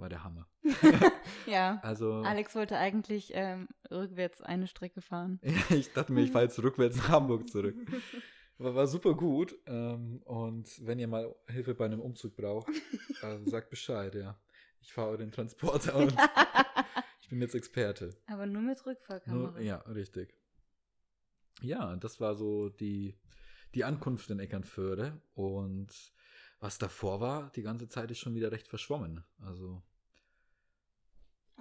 [0.00, 0.48] War der Hammer.
[1.46, 1.80] Ja.
[1.82, 5.40] Also Alex wollte eigentlich ähm, rückwärts eine Strecke fahren.
[5.70, 7.76] Ich dachte mir, ich fahre jetzt rückwärts nach Hamburg zurück.
[8.58, 9.54] Aber war super gut.
[9.66, 12.68] Ähm, und wenn ihr mal Hilfe bei einem Umzug braucht,
[13.22, 14.38] äh, sagt Bescheid, ja.
[14.80, 16.14] Ich fahre den Transporter und
[17.20, 18.16] ich bin jetzt Experte.
[18.26, 19.50] Aber nur mit Rückfahrkamera.
[19.52, 20.34] Nur, ja, richtig.
[21.60, 23.18] Ja, das war so die,
[23.74, 25.20] die Ankunft in Eckernförde.
[25.34, 25.92] Und
[26.58, 29.24] was davor war, die ganze Zeit ist schon wieder recht verschwommen.
[29.40, 29.82] Also,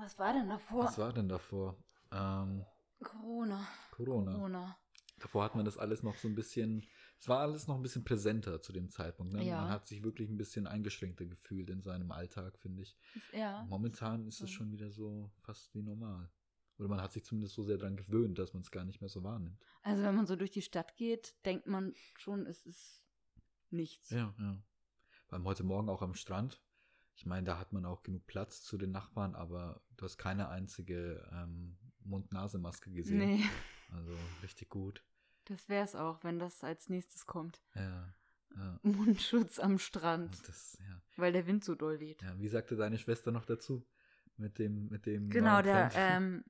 [0.02, 0.86] Was war denn davor?
[0.86, 1.76] was war denn davor?
[2.12, 2.66] Ähm,
[3.04, 3.68] Corona.
[3.92, 4.32] Corona.
[4.32, 4.78] Corona.
[5.20, 6.88] Davor hat man das alles noch so ein bisschen,
[7.20, 9.34] es war alles noch ein bisschen präsenter zu dem Zeitpunkt.
[9.34, 9.44] Ne?
[9.44, 9.62] Ja.
[9.62, 12.98] Man hat sich wirklich ein bisschen eingeschränkter gefühlt in seinem Alltag, finde ich.
[13.34, 13.66] Ja.
[13.70, 16.30] Momentan ist es schon wieder so fast wie normal.
[16.78, 19.10] Oder man hat sich zumindest so sehr daran gewöhnt, dass man es gar nicht mehr
[19.10, 19.62] so wahrnimmt.
[19.82, 23.04] Also wenn man so durch die Stadt geht, denkt man schon, es ist
[23.70, 24.12] nichts.
[24.12, 24.64] Ja, ja.
[25.28, 26.62] Beim heute Morgen auch am Strand.
[27.20, 30.48] Ich meine, da hat man auch genug Platz zu den Nachbarn, aber du hast keine
[30.48, 33.18] einzige ähm, Mund-Nase-Maske gesehen.
[33.18, 33.44] Nee.
[33.92, 35.04] Also richtig gut.
[35.44, 37.62] Das wäre es auch, wenn das als nächstes kommt.
[37.76, 38.14] Ja.
[38.56, 38.80] ja.
[38.84, 41.02] Mundschutz am Strand, das, ja.
[41.18, 42.22] weil der Wind so doll weht.
[42.22, 42.40] ja.
[42.40, 43.86] Wie sagte deine Schwester noch dazu?
[44.38, 45.30] Mit dem, mit dem.
[45.30, 46.46] Genau, der, ähm,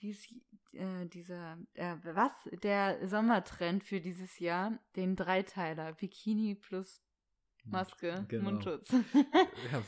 [0.00, 0.26] dies,
[0.72, 2.32] äh, dieser, äh, was?
[2.64, 7.00] Der Sommertrend für dieses Jahr, den Dreiteiler, Bikini plus
[7.64, 8.50] Maske, Genau.
[8.50, 8.90] Mundschutz.
[9.72, 9.82] Ja.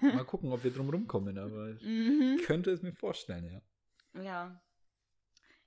[0.00, 2.40] Mal gucken, ob wir drum rumkommen, aber ich mhm.
[2.44, 3.44] könnte es mir vorstellen,
[4.14, 4.22] ja.
[4.22, 4.62] Ja.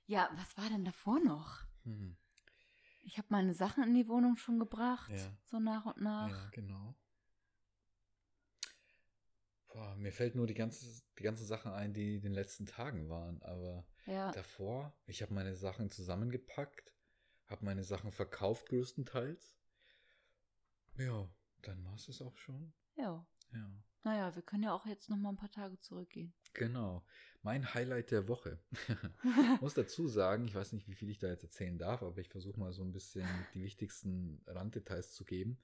[0.06, 1.62] Ja, was war denn davor noch?
[1.84, 2.16] Hm.
[3.02, 5.36] Ich habe meine Sachen in die Wohnung schon gebracht, Ja.
[5.44, 6.28] so nach und nach.
[6.28, 6.94] Ja, genau.
[9.68, 13.08] Boah, mir fällt nur die ganze, die ganzen Sachen ein, die in den letzten Tagen
[13.08, 14.30] waren, aber Ja.
[14.32, 16.92] davor, ich habe meine Sachen zusammengepackt,
[17.46, 19.52] habe meine Sachen verkauft größtenteils.
[20.98, 21.28] Ja,
[21.62, 22.72] dann war es auch schon.
[22.96, 23.26] ja.
[23.52, 23.70] Ja,
[24.02, 26.34] Naja, wir können ja auch jetzt noch mal ein paar Tage zurückgehen.
[26.52, 27.04] genau.
[27.42, 28.58] Mein Highlight der Woche.
[29.60, 32.28] muss dazu sagen, ich weiß nicht, wie viel ich da jetzt erzählen darf, aber ich
[32.28, 35.58] versuche mal so ein bisschen die wichtigsten Randdetails zu geben.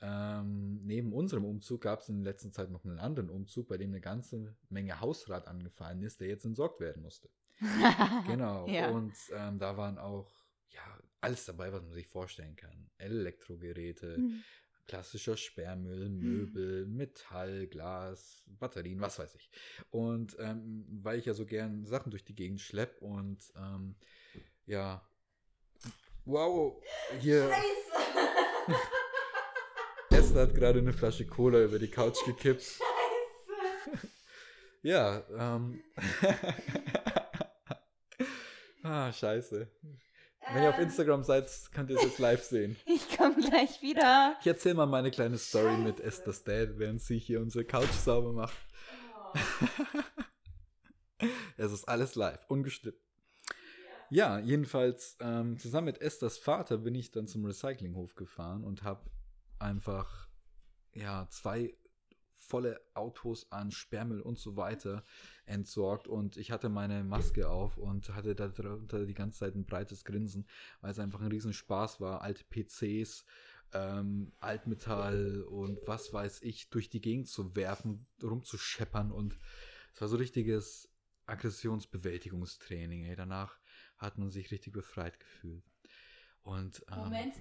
[0.00, 3.76] Ähm, neben unserem Umzug gab es in der letzten Zeit noch einen anderen Umzug, bei
[3.76, 7.28] dem eine ganze Menge Hausrat angefallen ist, der jetzt entsorgt werden musste.
[8.26, 8.66] Genau.
[8.66, 8.90] Ja.
[8.90, 10.30] Und ähm, da waren auch
[10.70, 10.82] ja
[11.20, 12.90] alles dabei, was man sich vorstellen kann.
[12.96, 14.42] Elektrogeräte, Hm.
[14.86, 19.50] Klassischer Sperrmüll, Möbel, Metall, Glas, Batterien, was weiß ich.
[19.90, 23.96] Und ähm, weil ich ja so gern Sachen durch die Gegend schlepp und ähm,
[24.66, 25.06] ja,
[26.24, 26.82] wow,
[27.20, 27.50] hier,
[30.10, 32.80] Esther hat gerade eine Flasche Cola über die Couch gekippt.
[34.82, 35.82] Ja, ähm.
[38.82, 39.68] ah, scheiße.
[40.52, 40.78] Wenn ihr auf.
[40.78, 42.76] Instagram seid, könnt ihr es jetzt live sehen.
[42.86, 44.36] Ich komme gleich wieder.
[44.40, 48.32] Ich erzähle mal meine kleine Story mit Esther's Dad, während sie hier unsere Couch sauber
[48.32, 48.56] macht.
[51.56, 53.00] es ist alles live, ungeschnitten.
[54.10, 59.10] Ja, jedenfalls ähm, zusammen mit Esthers Vater bin ich dann zum Recyclinghof gefahren und habe
[59.58, 60.28] einfach
[60.92, 61.74] ja zwei
[62.46, 65.02] volle Autos an Sperrmüll und so weiter
[65.44, 70.04] entsorgt und ich hatte meine Maske auf und hatte darunter die ganze Zeit ein breites
[70.04, 70.46] Grinsen,
[70.80, 73.24] weil es einfach ein Riesenspaß war, alte PCs,
[73.72, 79.38] ähm, Altmetall und was weiß ich durch die Gegend zu werfen, rumzuscheppern und
[79.94, 80.90] es war so richtiges
[81.26, 83.04] Aggressionsbewältigungstraining.
[83.04, 83.16] Ey.
[83.16, 83.58] Danach
[83.96, 85.64] hat man sich richtig befreit gefühlt.
[86.42, 87.34] Und ähm, Moment.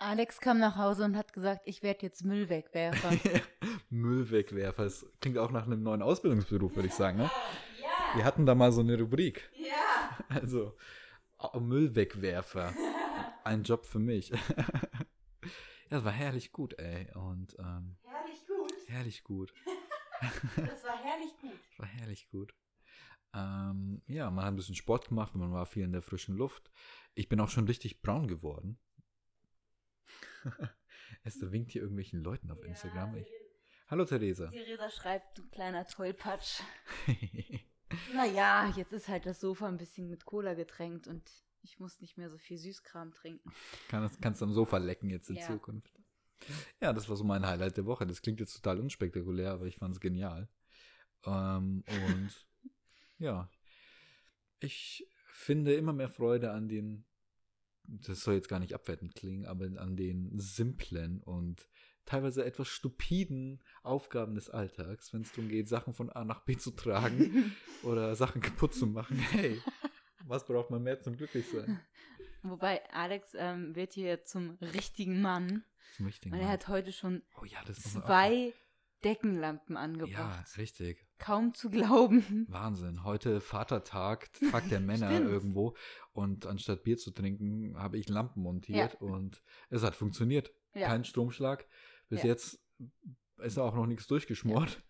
[0.00, 3.20] Alex kam nach Hause und hat gesagt, ich werde jetzt Müll wegwerfen.
[3.90, 4.84] Müllwegwerfer.
[4.84, 7.18] Das klingt auch nach einem neuen Ausbildungsberuf, würde ich sagen.
[7.18, 7.30] Ne?
[7.82, 9.50] ja, Wir hatten da mal so eine Rubrik.
[9.54, 9.66] ja.
[10.28, 10.76] Also,
[11.58, 12.72] Müllwegwerfer.
[13.44, 14.28] Ein Job für mich.
[14.30, 14.38] ja,
[15.88, 17.10] das war herrlich gut, ey.
[17.14, 18.72] Und ähm, Herrlich gut.
[18.86, 19.52] herrlich gut.
[20.56, 21.52] Das war herrlich gut.
[21.70, 22.54] Das war herrlich gut.
[23.34, 26.70] Ähm, ja, man hat ein bisschen Sport gemacht, man war viel in der frischen Luft.
[27.14, 28.78] Ich bin auch schon richtig braun geworden.
[31.24, 33.16] Esther winkt hier irgendwelchen Leuten auf Instagram.
[33.16, 33.28] Ich,
[33.88, 34.48] Hallo Theresa.
[34.50, 36.60] Theresa schreibt, du kleiner Tollpatsch.
[38.14, 41.28] Naja, jetzt ist halt das Sofa ein bisschen mit Cola getränkt und
[41.62, 43.50] ich muss nicht mehr so viel Süßkram trinken.
[43.88, 45.46] Kann, kannst am Sofa lecken jetzt in Ja.
[45.46, 45.92] Zukunft.
[46.80, 48.06] Ja, das war so mein Highlight der Woche.
[48.06, 50.48] Das klingt jetzt total unspektakulär, aber ich fand es genial.
[51.24, 52.46] Ähm, und
[53.18, 53.50] ja,
[54.60, 57.04] ich finde immer mehr Freude an den,
[58.06, 61.66] das soll jetzt gar nicht abwertend klingen, aber an den simplen und
[62.06, 66.56] teilweise etwas stupiden Aufgaben des Alltags, wenn es darum geht, Sachen von A nach B
[66.56, 69.16] zu tragen oder Sachen kaputt zu machen.
[69.18, 69.60] Hey,
[70.26, 71.80] was braucht man mehr zum Glücklichsein?
[72.42, 75.64] Wobei Alex ähm, wird hier zum richtigen Mann.
[75.96, 76.52] Zum richtigen Und er Mann.
[76.54, 78.54] hat heute schon Oh ja, zwei
[79.04, 80.46] Deckenlampen Ja, angebracht.
[80.46, 81.06] ist richtig.
[81.18, 82.46] Kaum zu glauben.
[82.48, 83.04] Wahnsinn.
[83.04, 85.76] Heute Vatertag, Tag der Männer irgendwo.
[86.12, 90.52] Und anstatt Bier zu trinken, habe ich Lampen montiert und es hat funktioniert.
[90.74, 90.88] Ja.
[90.88, 91.66] Kein Stromschlag.
[92.08, 92.28] Bis Ja.
[92.28, 92.60] jetzt
[93.38, 94.82] ist auch noch nichts durchgeschmort.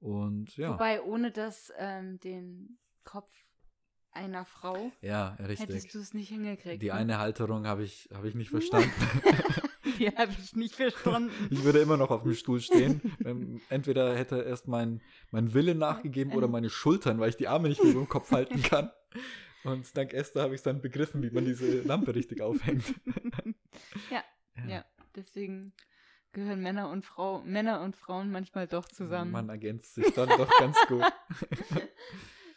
[0.00, 0.74] Und ja.
[0.74, 3.32] Wobei, ohne das ähm, den Kopf
[4.10, 5.92] einer Frau ja, hättest richtig.
[5.92, 6.82] du es nicht hingekriegt.
[6.82, 6.94] Die ne?
[6.94, 8.90] eine Halterung habe ich, habe ich nicht verstanden.
[9.98, 11.30] Die habe ich nicht verstanden.
[11.50, 13.00] ich würde immer noch auf dem Stuhl stehen.
[13.24, 17.68] Ähm, Entweder hätte erst mein, mein Wille nachgegeben oder meine Schultern, weil ich die Arme
[17.68, 18.90] nicht mehr über dem Kopf halten kann.
[19.64, 22.94] Und dank Esther habe ich dann begriffen, wie man diese Lampe richtig aufhängt.
[24.10, 24.22] Ja,
[24.68, 24.84] ja,
[25.16, 25.72] deswegen
[26.32, 29.32] gehören Männer und Frau, Männer und Frauen manchmal doch zusammen.
[29.32, 31.02] Man ergänzt sich dann doch ganz gut.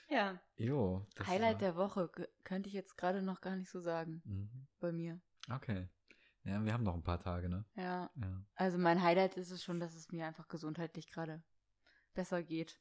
[0.09, 0.39] Ja.
[0.55, 1.05] Jo.
[1.25, 2.09] Highlight war- der Woche
[2.45, 4.49] könnte ich jetzt gerade noch gar nicht so sagen Mhm.
[4.79, 5.19] bei mir.
[5.53, 5.89] Okay.
[6.47, 7.65] Ja, wir haben noch ein paar Tage, ne?
[7.75, 8.41] Ja, Ja.
[8.55, 11.43] also mein Highlight ist es schon, dass es mir einfach gesundheitlich gerade
[12.13, 12.79] besser geht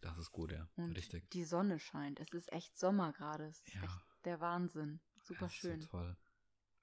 [0.00, 0.68] Das ist gut, ja.
[0.76, 1.30] und Richtig.
[1.30, 2.18] die Sonne scheint.
[2.20, 3.46] Es ist echt Sommer gerade.
[3.46, 3.84] Es ist Ja.
[3.84, 5.00] echt der Wahnsinn.
[5.22, 5.80] Super schön.
[5.80, 6.16] So toll.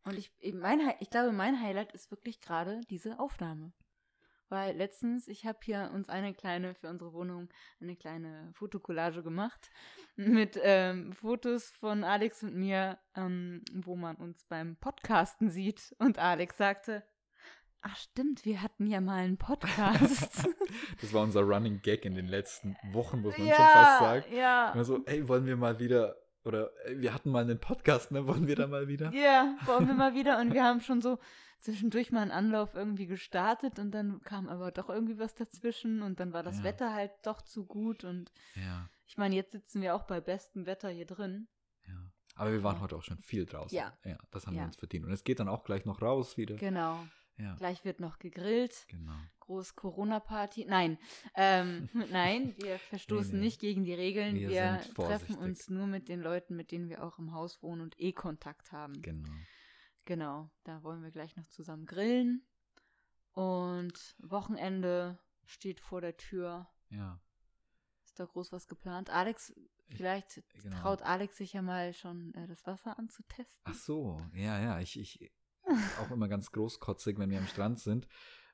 [0.03, 3.71] Und ich, mein, ich glaube, mein Highlight ist wirklich gerade diese Aufnahme.
[4.51, 7.47] Weil letztens, ich habe hier uns eine kleine, für unsere Wohnung,
[7.79, 9.71] eine kleine Fotokollage gemacht
[10.17, 15.95] mit ähm, Fotos von Alex und mir, ähm, wo man uns beim Podcasten sieht.
[15.99, 17.01] Und Alex sagte,
[17.81, 20.45] ach stimmt, wir hatten ja mal einen Podcast.
[21.01, 24.35] Das war unser Running Gag in den letzten Wochen, muss man ja, schon fast sagen.
[24.35, 28.11] Ja, Immer so, ey, wollen wir mal wieder, oder ey, wir hatten mal einen Podcast,
[28.11, 28.27] ne?
[28.27, 29.11] Wollen wir da mal wieder?
[29.13, 30.39] Ja, wollen wir mal wieder.
[30.39, 31.19] Und wir haben schon so
[31.61, 36.19] zwischendurch mal einen Anlauf irgendwie gestartet und dann kam aber doch irgendwie was dazwischen und
[36.19, 36.63] dann war das Ja.
[36.65, 40.65] Wetter halt doch zu gut und Ja, ich meine, jetzt sitzen wir auch bei bestem
[40.65, 41.47] Wetter hier drin.
[41.87, 42.11] ja.
[42.35, 43.75] Aber wir waren heute auch schon viel draußen.
[43.77, 43.93] Ja.
[44.05, 45.05] Ja, das haben wir uns verdient.
[45.05, 46.55] Und es geht dann auch gleich noch raus wieder.
[46.55, 47.05] Genau.
[47.37, 48.85] Ja, Gleich wird noch gegrillt.
[48.87, 49.15] genau.
[49.39, 50.65] Groß Corona-Party.
[50.65, 50.97] Nein,
[51.35, 53.45] ähm, nein, wir verstoßen Nee, nee.
[53.45, 54.35] nicht gegen die Regeln.
[54.35, 57.81] Wir Wir, treffen uns nur mit den Leuten, mit denen wir auch im Haus wohnen
[57.81, 59.01] und eh Kontakt haben.
[59.01, 59.29] Genau.
[60.05, 62.43] Genau, da wollen wir gleich noch zusammen grillen.
[63.33, 66.67] Und Wochenende steht vor der Tür.
[66.89, 67.21] Ja.
[68.03, 69.09] Ist da groß was geplant?
[69.09, 69.53] Alex,
[69.87, 70.77] Ich- vielleicht genau.
[70.81, 73.61] traut Alex sich ja mal schon äh, das Wasser anzutesten.
[73.63, 74.79] Ach so, ja, ja.
[74.79, 75.31] Ich, ich
[76.01, 78.07] auch immer ganz großkotzig, wenn wir am Strand sind.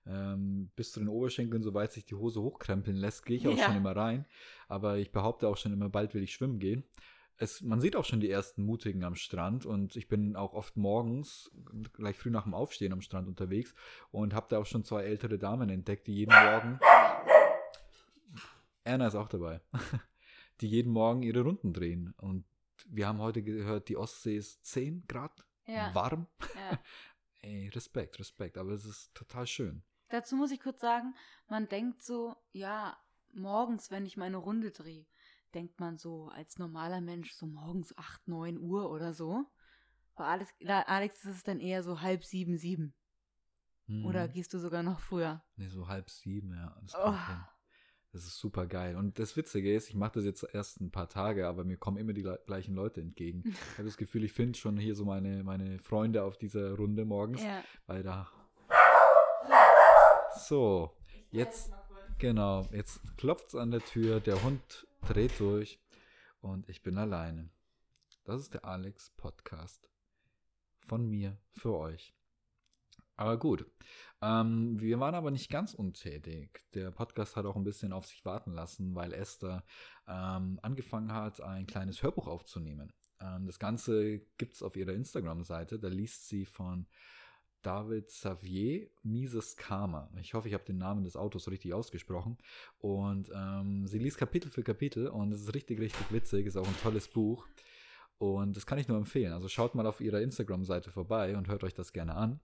[0.05, 3.65] Ähm, bis zu den Oberschenkeln, soweit sich die Hose hochkrempeln lässt, gehe ich auch Ja.
[3.65, 4.25] schon immer rein.
[4.67, 6.83] Aber ich behaupte auch schon immer, bald will ich schwimmen gehen.
[7.39, 10.75] Es, man sieht auch schon die ersten Mutigen am Strand und ich bin auch oft
[10.75, 11.51] morgens,
[11.93, 13.75] gleich früh nach dem Aufstehen am Strand unterwegs
[14.09, 16.79] und habe da auch schon zwei ältere Damen entdeckt, die jeden Morgen.
[18.83, 19.61] Erna ist auch dabei.
[20.61, 22.15] Die jeden Morgen ihre Runden drehen.
[22.17, 22.43] Und
[22.87, 26.25] wir haben heute gehört, die Ostsee ist 10 Grad Ja, warm.
[26.55, 26.79] ja.
[27.41, 28.57] Ey, Respekt, Respekt.
[28.57, 29.83] Aber es ist total schön.
[30.09, 31.13] Dazu muss ich kurz sagen,
[31.47, 32.97] man denkt so, ja,
[33.33, 35.05] morgens, wenn ich meine Runde drehe,
[35.57, 39.43] denkt man so als normaler Mensch so morgens 8, 9 Uhr oder so.
[40.15, 42.93] Bei Alex, Alex ist es dann eher so halb sieben, sieben.
[43.87, 44.05] Mhm.
[44.05, 45.43] Oder gehst du sogar noch früher?
[45.55, 46.77] Nee, so halb sieben, ja.
[46.83, 47.15] Das, Oh.
[48.11, 48.95] das ist super geil.
[48.97, 51.97] Und das Witzige ist, ich mache das jetzt erst ein paar Tage, aber mir kommen
[51.97, 53.41] immer die le- gleichen Leute entgegen.
[53.73, 57.03] Ich habe das Gefühl, ich finde schon hier so meine, meine Freunde auf dieser Runde
[57.05, 57.63] morgens, Ja.
[57.87, 58.29] weil da.
[60.47, 60.95] So,
[61.31, 61.71] jetzt,
[62.17, 65.79] genau, jetzt klopft's an der Tür, der Hund dreht durch
[66.41, 67.49] und ich bin alleine.
[68.23, 69.89] Das ist der Alex Podcast
[70.85, 72.13] von mir für euch.
[73.15, 73.65] Aber gut,
[74.21, 76.61] ähm, wir waren aber nicht ganz untätig.
[76.75, 79.63] Der Podcast hat auch ein bisschen auf sich warten lassen, weil Esther
[80.07, 82.93] ähm, angefangen hat, ein kleines Hörbuch aufzunehmen.
[83.19, 85.79] Ähm, das Ganze gibt's auf ihrer Instagram-Seite.
[85.79, 86.87] Da liest sie von
[87.67, 90.09] David Xavier Mises Karma.
[90.21, 92.37] Ich hoffe, ich habe den Namen des Autos richtig ausgesprochen.
[92.79, 96.45] Und ähm, sie liest Kapitel für Kapitel und es ist richtig, richtig witzig.
[96.45, 97.45] Ist auch ein tolles Buch.
[98.19, 99.33] Und das kann ich nur empfehlen.
[99.33, 102.39] Also schaut mal auf ihrer Instagram-Seite vorbei und hört euch das gerne an.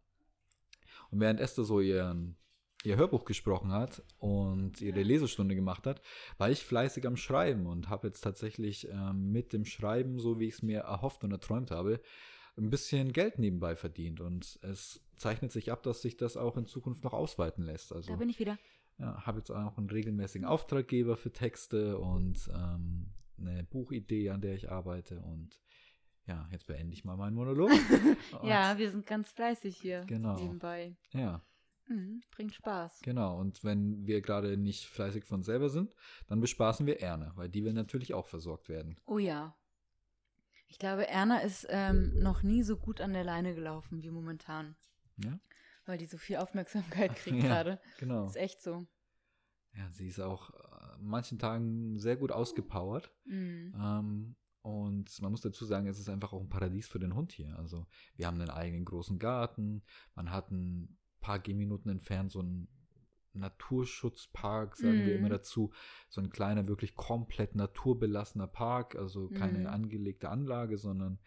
[1.09, 2.35] Und während Esther so ihren,
[2.83, 6.01] ihr Hörbuch gesprochen hat und ihre Lesestunde gemacht hat,
[6.37, 10.47] war ich fleißig am Schreiben und habe jetzt tatsächlich ähm, mit dem Schreiben, so wie
[10.47, 12.01] ich es mir erhofft und erträumt habe,
[12.57, 14.19] ein bisschen Geld nebenbei verdient.
[14.21, 17.91] Und es zeichnet sich ab, dass sich das auch in Zukunft noch ausweiten lässt.
[17.93, 18.57] Also Da bin ich wieder.
[18.97, 24.53] ja, habe jetzt auch einen regelmäßigen Auftraggeber für Texte und ähm, eine Buchidee, an der
[24.55, 25.19] ich arbeite.
[25.21, 25.59] Und
[26.25, 27.71] ja, jetzt beende ich mal meinen Monolog.
[28.43, 30.35] Ja, wir sind ganz fleißig hier Genau.
[30.39, 30.95] nebenbei.
[31.11, 31.41] Ja,
[31.89, 33.01] Mhm, bringt Spaß.
[33.01, 33.37] genau.
[33.37, 35.93] Und wenn wir gerade nicht fleißig von selber sind,
[36.27, 38.95] dann bespaßen wir Erne, weil die will natürlich auch versorgt werden.
[39.05, 39.53] Oh ja.
[40.73, 44.75] Ich glaube, Erna ist ähm, noch nie so gut an der Leine gelaufen wie momentan.
[45.17, 45.39] Ja,
[45.85, 47.43] Weil die so viel Aufmerksamkeit kriegt Ja.
[47.43, 47.79] gerade.
[47.99, 48.25] genau.
[48.25, 48.83] Ist echt so.
[49.75, 53.11] Ja, sie ist auch äh, an manchen Tagen sehr gut ausgepowert.
[53.25, 53.75] Mhm.
[53.79, 57.31] Ähm, und man muss dazu sagen, es ist einfach auch ein Paradies für den Hund
[57.31, 57.55] hier.
[57.59, 59.83] Also wir haben einen eigenen großen Garten,
[60.15, 62.67] man hat ein paar Gehminuten entfernt so einen
[63.33, 65.19] Naturschutzpark, sagen wir Mhm.
[65.19, 65.71] immer dazu.
[66.09, 69.67] So ein kleiner, wirklich komplett naturbelassener Park, also keine Mhm.
[69.67, 71.19] angelegte Anlage, sondern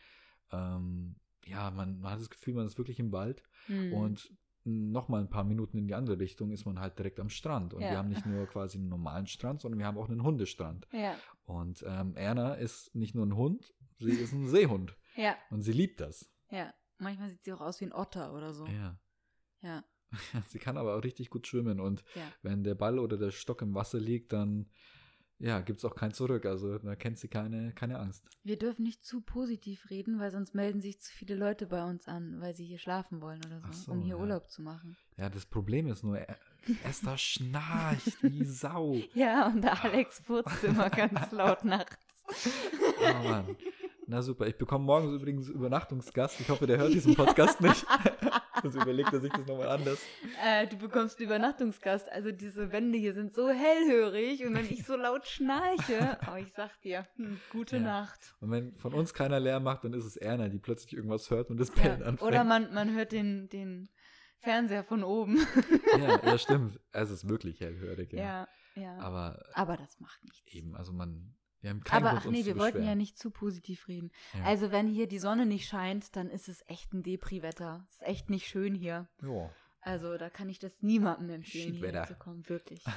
[0.52, 3.42] ähm, ja, man, man hat das Gefühl, man ist wirklich im Wald.
[3.68, 3.92] Mhm.
[3.92, 4.32] Und
[4.64, 7.72] noch mal ein paar Minuten in die andere Richtung ist man halt direkt am Strand.
[7.74, 7.90] Und Ja.
[7.90, 10.88] wir haben nicht nur quasi einen normalen Strand, sondern wir haben auch einen Hundestrand.
[10.92, 14.96] ja, Und ähm, Erna ist nicht nur ein Hund, sie ist ein Seehund.
[15.14, 16.30] ja, Und sie liebt das.
[16.50, 16.72] ja.
[16.98, 18.66] Manchmal sieht sie auch aus wie ein Otter oder so.
[18.66, 18.98] Ja.
[19.60, 19.84] Ja,
[20.48, 21.80] Sie kann aber auch richtig gut schwimmen.
[21.80, 22.22] Und ja.
[22.42, 24.66] wenn der Ball oder der Stock im Wasser liegt, dann
[25.38, 26.46] ja, gibt es auch kein Zurück.
[26.46, 28.24] Also da kennt sie keine, keine Angst.
[28.42, 32.08] Wir dürfen nicht zu positiv reden, weil sonst melden sich zu viele Leute bei uns
[32.08, 34.20] an, weil sie hier schlafen wollen oder so, so, um hier ja.
[34.20, 34.96] Urlaub zu machen.
[35.18, 36.38] Ja, das Problem ist nur, Er-
[36.84, 38.96] Esther schnarcht wie Sau.
[39.14, 41.96] Ja, und der Alex furzt immer ganz laut nachts.
[43.00, 43.56] Oh Mann.
[44.08, 46.40] Na super, ich bekomme morgens übrigens Übernachtungsgast.
[46.40, 47.84] Ich hoffe, der hört diesen Podcast nicht.
[48.62, 49.98] Sonst überlegt er sich das nochmal anders.
[50.44, 52.10] Äh, du bekommst einen Übernachtungsgast.
[52.10, 56.52] Also diese Wände hier sind so hellhörig und wenn ich so laut schnarche, oh, ich
[56.52, 57.82] sag dir, hm, gute Ja.
[57.82, 58.34] Nacht.
[58.40, 61.50] Und wenn von uns keiner Lärm macht, dann ist es Erna, die plötzlich irgendwas hört
[61.50, 62.06] und das Bellen Ja.
[62.06, 62.22] anfängt.
[62.22, 63.88] Oder man, man hört den, den
[64.38, 65.36] Fernseher von oben.
[65.98, 66.78] ja, ja, stimmt.
[66.92, 68.20] Es ist wirklich hellhörig, ja.
[68.22, 68.98] Ja, ja.
[68.98, 70.42] Aber, Aber das macht nichts.
[70.46, 73.18] eben, also man, wir haben keinen Aber Grund, ach nee, zu wir wollten ja nicht
[73.18, 74.10] zu positiv reden.
[74.34, 74.44] Ja.
[74.44, 77.86] Also wenn hier die Sonne nicht scheint, dann ist es echt ein Depri-Wetter.
[77.90, 79.08] Ist echt nicht schön hier.
[79.22, 79.50] Ja.
[79.80, 82.06] Also da kann ich das niemandem empfehlen, hier Schiedwetter.
[82.06, 82.48] hinzukommen.
[82.48, 82.84] Wirklich.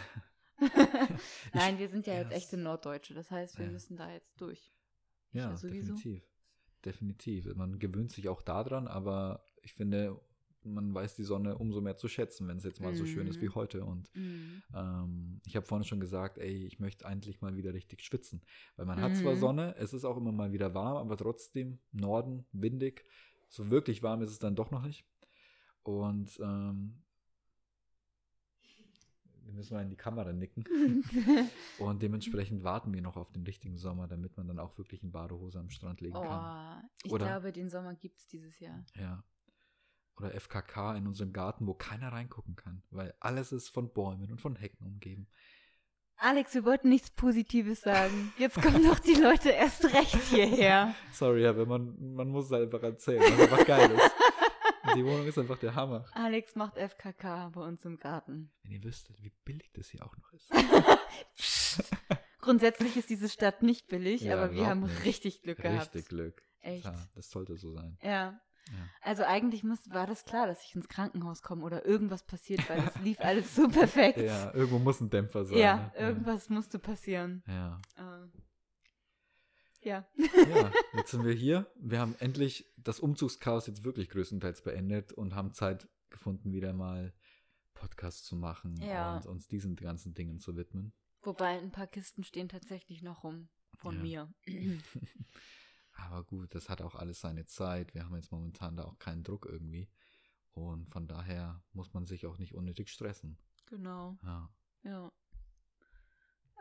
[1.54, 3.13] Nein, wir sind ja jetzt echte Norddeutsche.
[3.13, 3.72] Das heißt, wir Ja.
[3.72, 4.72] müssen da jetzt durch.
[5.32, 5.93] Ja, ja sowieso.
[5.93, 6.24] definitiv.
[6.86, 7.56] Definitiv.
[7.56, 10.19] Man gewöhnt sich auch daran, aber ich finde,
[10.63, 13.38] man weiß die Sonne umso mehr zu schätzen, wenn es jetzt mal so schön ist
[13.38, 13.41] Mhm.
[13.41, 13.84] wie heute.
[13.86, 14.62] Und Mhm.
[14.76, 18.41] ähm, ich habe vorhin schon gesagt, ey, ich möchte eigentlich mal wieder richtig schwitzen.
[18.76, 19.39] Weil man hat zwar Mhm.
[19.39, 23.06] Sonne, es ist auch immer mal wieder warm, aber trotzdem Norden, windig.
[23.48, 25.06] So wirklich warm ist es dann doch noch nicht.
[25.84, 27.02] Und ähm,
[29.45, 30.63] wir müssen mal in die Kamera nicken.
[31.80, 35.12] Und dementsprechend warten wir noch auf den richtigen Sommer, damit man dann auch wirklich in
[35.12, 36.84] Badehose am Strand legen kann.
[36.84, 38.86] Oh, ich Oder- glaube, den Sommer gibt es dieses Jahr.
[38.95, 39.24] Ja.
[40.19, 44.41] Oder FKK in unserem Garten, wo keiner reingucken kann, weil alles ist von Bäumen und
[44.41, 45.27] von Hecken umgeben.
[46.17, 48.34] Alex, wir wollten nichts Positives sagen.
[48.38, 50.93] Jetzt kommen doch die Leute erst recht hierher.
[51.13, 54.12] Sorry, aber man, man muss es einfach erzählen, was einfach geil ist.
[54.95, 56.05] Die Wohnung ist einfach der Hammer.
[56.13, 58.51] Alex macht FKK bei uns im Garten.
[58.63, 60.51] Wenn ihr wüsstet, wie billig das hier auch noch ist.
[62.41, 65.05] Grundsätzlich ist diese Stadt nicht billig, Ja, aber wir haben nicht.
[65.05, 65.93] richtig Glück gehabt.
[65.95, 66.41] Richtig Glück.
[66.62, 66.84] Echt.
[66.86, 67.97] Ja, das sollte so sein.
[68.01, 68.39] Ja.
[68.67, 68.89] Ja.
[69.02, 72.80] Also eigentlich muss, war das klar, dass ich ins Krankenhaus komme oder irgendwas passiert, weil
[72.88, 74.19] es lief alles so perfekt.
[74.19, 75.58] Ja, irgendwo muss ein Dämpfer sein.
[75.58, 75.91] Ja, ne?
[75.95, 77.43] irgendwas musste passieren.
[77.48, 77.82] Ja.
[77.98, 78.32] Ähm,
[79.82, 80.06] ja.
[80.17, 81.72] ja, jetzt sind wir hier.
[81.80, 87.13] Wir haben endlich das Umzugschaos jetzt wirklich größtenteils beendet und haben Zeit gefunden, wieder mal
[87.74, 89.15] Podcasts zu machen Ja.
[89.15, 90.93] und uns diesen ganzen Dingen zu widmen.
[91.22, 94.02] Wobei ein paar Kisten stehen tatsächlich noch rum von Ja.
[94.02, 94.34] mir.
[96.05, 97.93] Aber gut, das hat auch alles seine Zeit.
[97.93, 99.89] Wir haben jetzt momentan da auch keinen Druck irgendwie.
[100.51, 103.38] Und von daher muss man sich auch nicht unnötig stressen.
[103.65, 104.17] genau.
[104.23, 104.49] Ja.
[104.83, 105.12] Ja.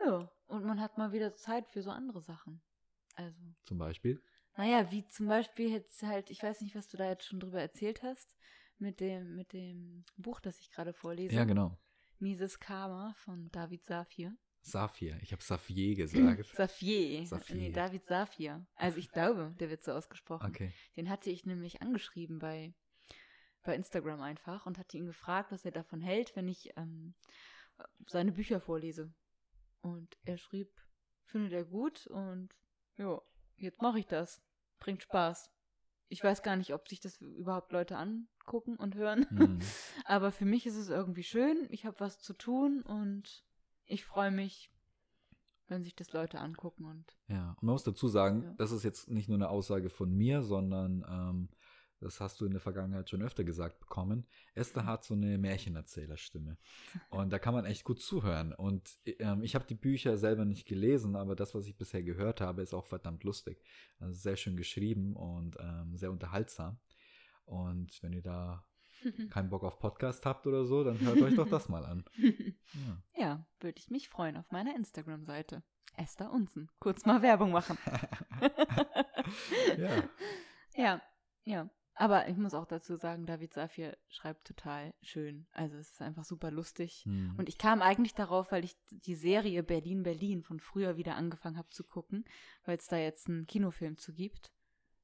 [0.05, 0.31] Ja.
[0.47, 2.61] Und man hat mal wieder Zeit für so andere Sachen.
[3.15, 3.41] Also.
[3.63, 4.21] Zum Beispiel.
[4.55, 7.61] Naja, wie zum Beispiel jetzt halt, ich weiß nicht, was du da jetzt schon drüber
[7.61, 8.35] erzählt hast,
[8.77, 11.35] mit dem, mit dem Buch, das ich gerade vorlese.
[11.35, 11.77] Ja, genau.
[12.19, 14.35] Mises Karma von David Safir.
[14.61, 15.17] Saphir.
[15.21, 16.45] Ich habe Saphir gesagt.
[16.55, 17.25] Safir.
[17.25, 17.55] Safir.
[17.55, 18.65] Nee, David Safir.
[18.75, 20.47] Also ich glaube, der wird so ausgesprochen.
[20.47, 20.73] Okay.
[20.95, 22.73] Den hatte ich nämlich angeschrieben bei,
[23.63, 27.15] bei Instagram einfach und hatte ihn gefragt, was er davon hält, wenn ich ähm,
[28.07, 29.13] seine Bücher vorlese.
[29.81, 30.69] Und er schrieb,
[31.25, 32.49] findet er gut und
[32.97, 33.21] ja,
[33.57, 34.41] jetzt mache ich das.
[34.79, 35.51] Bringt Spaß.
[36.09, 39.29] Ich weiß gar nicht, ob sich das überhaupt Leute angucken und hören.
[39.29, 39.59] Hm.
[40.05, 41.67] Aber für mich ist es irgendwie schön.
[41.69, 43.45] Ich habe was zu tun und
[43.89, 44.71] ich freue mich,
[45.67, 48.53] wenn sich das Leute angucken und Ja, und man muss dazu sagen, Ja.
[48.57, 51.49] das ist jetzt nicht nur eine Aussage von mir, sondern ähm,
[51.99, 54.25] das hast du in der Vergangenheit schon öfter gesagt bekommen.
[54.55, 56.57] Esther hat so eine Märchenerzählerstimme.
[57.09, 58.53] Und da kann man echt gut zuhören.
[58.53, 62.39] Und ähm, ich habe die Bücher selber nicht gelesen, aber das, was ich bisher gehört
[62.39, 63.61] habe, ist auch verdammt lustig.
[63.99, 66.79] Also sehr schön geschrieben und ähm, sehr unterhaltsam.
[67.43, 68.63] Und wenn ihr da
[69.29, 72.05] keinen Bock auf Podcast habt oder so, dann hört euch doch das mal an.
[73.15, 73.23] Ja.
[73.23, 75.63] Ja, würde ich mich freuen auf meiner Instagram-Seite.
[75.97, 76.69] Esther Unzen.
[76.79, 77.79] Kurz mal Werbung machen.
[79.77, 80.03] ja.
[80.75, 81.01] Ja,
[81.45, 81.69] ja.
[81.95, 85.47] Aber ich muss auch dazu sagen, David Safir schreibt total schön.
[85.51, 87.01] Also es ist einfach super lustig.
[87.05, 87.35] Hm.
[87.37, 91.57] Und ich kam eigentlich darauf, weil ich die Serie Berlin Berlin von früher wieder angefangen
[91.57, 92.23] habe zu gucken,
[92.63, 94.53] weil es da jetzt einen Kinofilm zu gibt.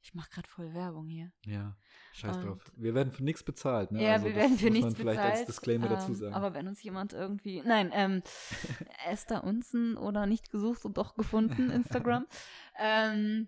[0.07, 1.31] Ich mache gerade voll Werbung hier.
[1.47, 1.75] Ja,
[2.13, 2.71] scheiß Und- drauf.
[2.75, 3.91] Wir werden für nichts bezahlt.
[3.91, 4.03] Ne?
[4.03, 5.37] Ja, Also wir werden für nichts man vielleicht bezahlt.
[5.39, 6.35] als Disclaimer dazu ähm, sagen.
[6.35, 8.21] Aber wenn uns jemand irgendwie, nein, ähm,
[9.07, 12.27] Esther Unzen oder nicht gesucht und doch gefunden, Instagram.
[12.79, 13.47] ähm,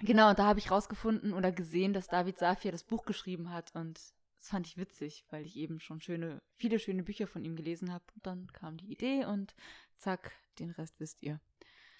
[0.00, 3.96] genau, da habe ich rausgefunden oder gesehen, dass David Safir das Buch geschrieben hat und
[4.38, 7.90] das fand ich witzig, weil ich eben schon schöne, viele schöne Bücher von ihm gelesen
[7.90, 8.04] habe.
[8.14, 9.54] Und dann kam die Idee und
[9.96, 11.40] zack, den Rest wisst ihr.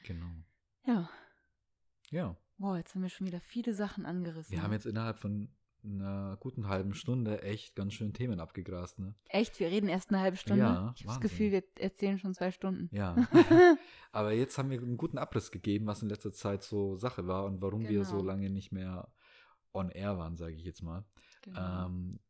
[0.04, 0.30] genau.
[0.86, 1.08] Ja,
[2.10, 4.52] Ja, wow, jetzt haben wir schon wieder viele Sachen angerissen.
[4.52, 5.48] wir haben jetzt innerhalb von
[5.82, 9.14] einer guten halben Stunde echt ganz schön Themen abgegrast, ne?
[9.30, 10.62] Echt, wir reden erst eine halbe Stunde.
[10.62, 11.20] Ja, ich habe das.
[11.20, 12.94] Gefühl, wir erzählen schon zwei Stunden.
[12.94, 13.16] Ja.
[14.12, 17.46] Aber jetzt haben wir einen guten Abriss gegeben, was in letzter Zeit so Sache war
[17.46, 18.26] und warum wir so Genau.
[18.26, 19.10] lange nicht mehr
[19.72, 21.04] on air waren, sage ich jetzt mal.
[21.40, 21.86] Genau.
[21.86, 22.20] Ähm,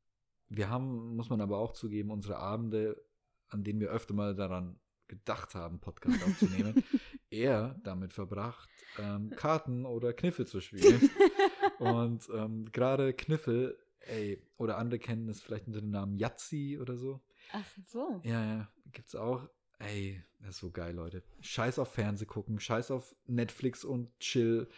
[0.49, 3.03] wir haben, muss man aber auch zugeben, unsere Abende,
[3.49, 4.79] an denen wir öfter mal daran
[5.11, 6.83] gedacht haben, Podcast aufzunehmen,
[7.31, 11.11] eher damit verbracht, ähm, Karten oder Kniffel zu spielen.
[11.79, 16.97] Und ähm, gerade Kniffel, ey, oder andere kennen es vielleicht unter dem Namen Yazzi oder
[16.97, 17.21] so.
[17.53, 18.21] Ach so.
[18.25, 19.49] Ja, ja, gibt's auch.
[19.81, 21.23] Ey, das ist so geil, Leute.
[21.41, 24.69] Scheiß auf Fernseh gucken, scheiß auf Netflix und chill.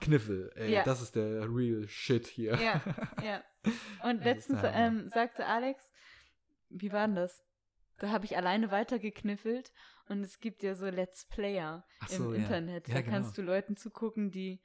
[0.00, 0.84] Kniffel, ey, Ja.
[0.84, 2.54] das ist der real shit hier.
[2.60, 2.80] Ja,
[3.22, 3.42] ja.
[4.08, 5.92] Und letztens ähm, sagte Alex,
[6.70, 7.42] wie war denn das?
[8.00, 9.72] Da habe ich alleine weitergekniffelt
[10.08, 12.40] und es gibt ja so Let's Player Ach im so, ja.
[12.40, 12.88] Internet.
[12.88, 13.12] Ja, da genau.
[13.14, 14.60] kannst du Leuten zugucken, die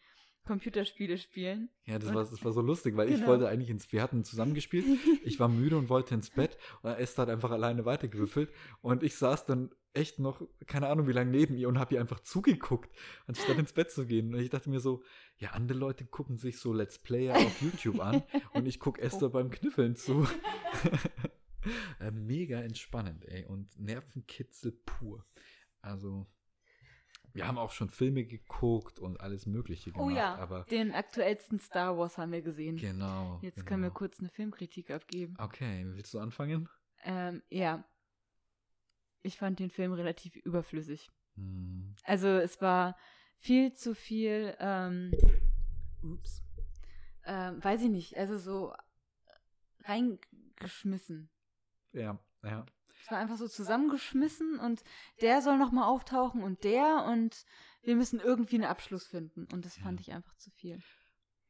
[0.48, 1.70] Computerspiele spielen.
[1.86, 3.28] Ja, das Und- war, das war so lustig, weil ich Genau.
[3.28, 4.86] wollte eigentlich ins, wir hatten zusammengespielt,
[5.24, 9.16] ich war müde und wollte ins Bett und Esther hat einfach alleine weitergewürfelt und ich
[9.16, 12.90] saß dann echt noch, keine Ahnung wie lange neben ihr und habe ihr einfach zugeguckt,
[13.28, 14.34] anstatt ins Bett zu gehen.
[14.34, 15.04] Und ich dachte mir so,
[15.38, 18.22] ja, andere Leute gucken sich so Let's Player auf YouTube an
[18.54, 20.26] und ich gucke Esther beim Kniffeln zu.
[22.00, 25.26] Äh, Mega entspannend, ey, und Nervenkitzel pur.
[25.82, 26.28] Also,
[27.34, 31.60] wir haben auch schon Filme geguckt und alles Mögliche gemacht, oh ja, aber den aktuellsten
[31.60, 32.78] Star Wars haben wir gesehen.
[32.78, 33.40] Genau.
[33.42, 33.68] Jetzt genau.
[33.68, 35.36] können wir kurz eine Filmkritik abgeben.
[35.38, 36.70] Okay, willst du anfangen?
[37.04, 37.84] Ähm, ja.
[39.22, 41.12] Ich fand den Film relativ überflüssig.
[41.36, 42.96] Hm, Also es war
[43.38, 45.12] viel zu viel, ähm,
[46.02, 46.44] ups,
[47.26, 48.74] ähm, weiß ich nicht, also so
[49.84, 51.30] reingeschmissen.
[51.96, 52.66] Ja, ja.
[53.04, 54.84] Es war einfach so zusammengeschmissen und
[55.22, 57.46] der soll nochmal auftauchen und der und
[57.84, 59.48] wir müssen irgendwie einen Abschluss finden.
[59.54, 60.02] Und das fand Ja.
[60.08, 60.80] ich einfach zu viel.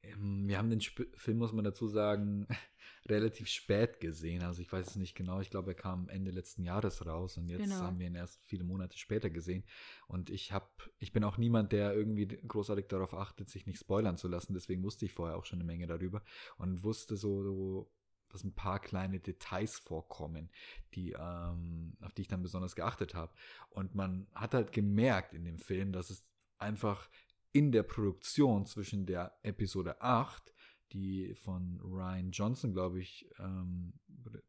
[0.03, 2.45] Ähm, Wir haben den Sp Film, muss man dazu sagen,
[3.07, 4.43] relativ spät gesehen.
[4.43, 5.39] Also ich weiß es nicht genau.
[5.39, 7.75] Ich glaube, er kam Ende letzten Jahres raus und jetzt Genau.
[7.81, 9.63] haben wir ihn erst viele Monate später gesehen.
[10.07, 10.67] Und ich habe,
[10.99, 14.53] ich bin auch niemand, der irgendwie großartig darauf achtet, sich nicht spoilern zu lassen.
[14.53, 16.21] Deswegen wusste ich vorher auch schon eine Menge darüber
[16.57, 17.91] und wusste so, so
[18.35, 20.49] dass ein paar kleine Details vorkommen,
[20.93, 23.33] die, ähm, auf die ich dann besonders geachtet habe.
[23.69, 26.27] Und man hat halt gemerkt in dem Film, dass es
[26.57, 27.09] einfach
[27.53, 30.53] in der Produktion zwischen der Episode 8,
[30.91, 33.93] die von Ryan Johnson, glaube ich, ähm,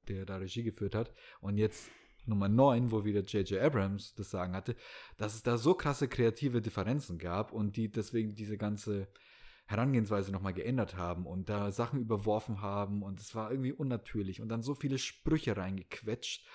[0.09, 1.89] der da Regie geführt hat, und jetzt
[2.24, 3.62] Nummer 9, wo wieder J.J.
[3.62, 4.74] Abrams das Sagen hatte,
[5.16, 9.07] dass es da so krasse kreative Differenzen gab und die deswegen diese ganze
[9.67, 14.49] Herangehensweise nochmal geändert haben und da Sachen überworfen haben und es war irgendwie unnatürlich und
[14.49, 16.47] dann so viele Sprüche reingequetscht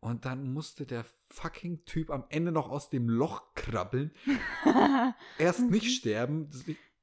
[0.00, 4.12] und dann musste der fucking Typ am Ende noch aus dem Loch krabbeln
[5.38, 6.50] erst nicht sterben.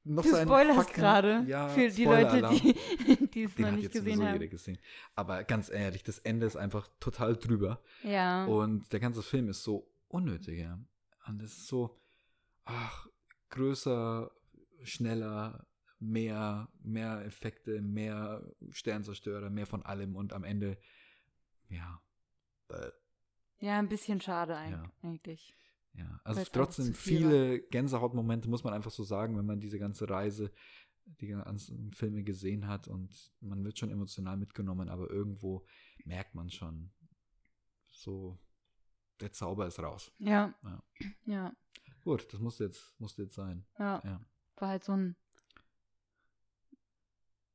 [0.02, 4.26] Noch Du spoilerst gerade ja, für die Leute, die, die es Den noch nicht gesehen
[4.26, 4.50] haben.
[4.50, 4.78] gesehen.
[5.14, 7.82] Aber ganz ehrlich, das Ende ist einfach total drüber.
[8.02, 8.46] Ja.
[8.46, 10.78] Und der ganze Film ist so unnötig, ja.
[11.26, 11.98] Und es ist so,
[12.64, 13.08] ach,
[13.50, 14.30] größer,
[14.82, 15.66] schneller,
[15.98, 20.78] mehr, mehr Effekte, mehr Sternzerstörer, mehr von allem und am Ende,
[21.68, 22.02] ja.
[22.68, 22.90] Äh,
[23.60, 24.92] ja, ein bisschen schade eig- Ja.
[25.02, 25.54] eigentlich.
[25.92, 30.08] Ja, also Weil's trotzdem viele Gänsehautmomente, muss man einfach so sagen, wenn man diese ganze
[30.08, 30.52] Reise,
[31.04, 35.66] die ganzen Filme gesehen hat und man wird schon emotional mitgenommen, aber irgendwo
[36.04, 36.92] merkt man schon,
[37.90, 38.38] so,
[39.20, 40.12] der Zauber ist raus.
[40.18, 40.54] Ja.
[40.62, 40.82] Ja.
[41.26, 41.52] Ja.
[42.04, 43.66] Gut, das muss jetzt, muss jetzt sein.
[43.78, 44.00] Ja.
[44.04, 44.24] Ja.
[44.60, 45.16] War halt so ein.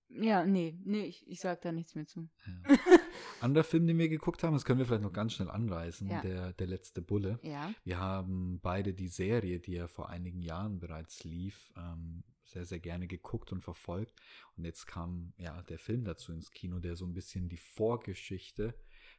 [0.09, 2.29] Ja, nee, nee, ich, ich sag da nichts mehr zu.
[2.45, 2.77] Ja.
[3.41, 6.21] Anderer Film, den wir geguckt haben, das können wir vielleicht noch ganz schnell anreißen, Ja.
[6.21, 7.37] der, der letzte Bulle.
[7.41, 7.73] Ja.
[7.83, 12.79] Wir haben beide die Serie, die ja vor einigen Jahren bereits lief, ähm, sehr, sehr
[12.79, 14.13] gerne geguckt und verfolgt.
[14.55, 18.73] Und jetzt kam ja der Film dazu ins Kino, der so ein bisschen die Vorgeschichte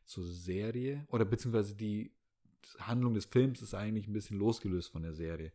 [0.07, 2.14] zur Serie oder beziehungsweise die
[2.78, 5.53] Handlung des Films ist eigentlich ein bisschen losgelöst von der Serie.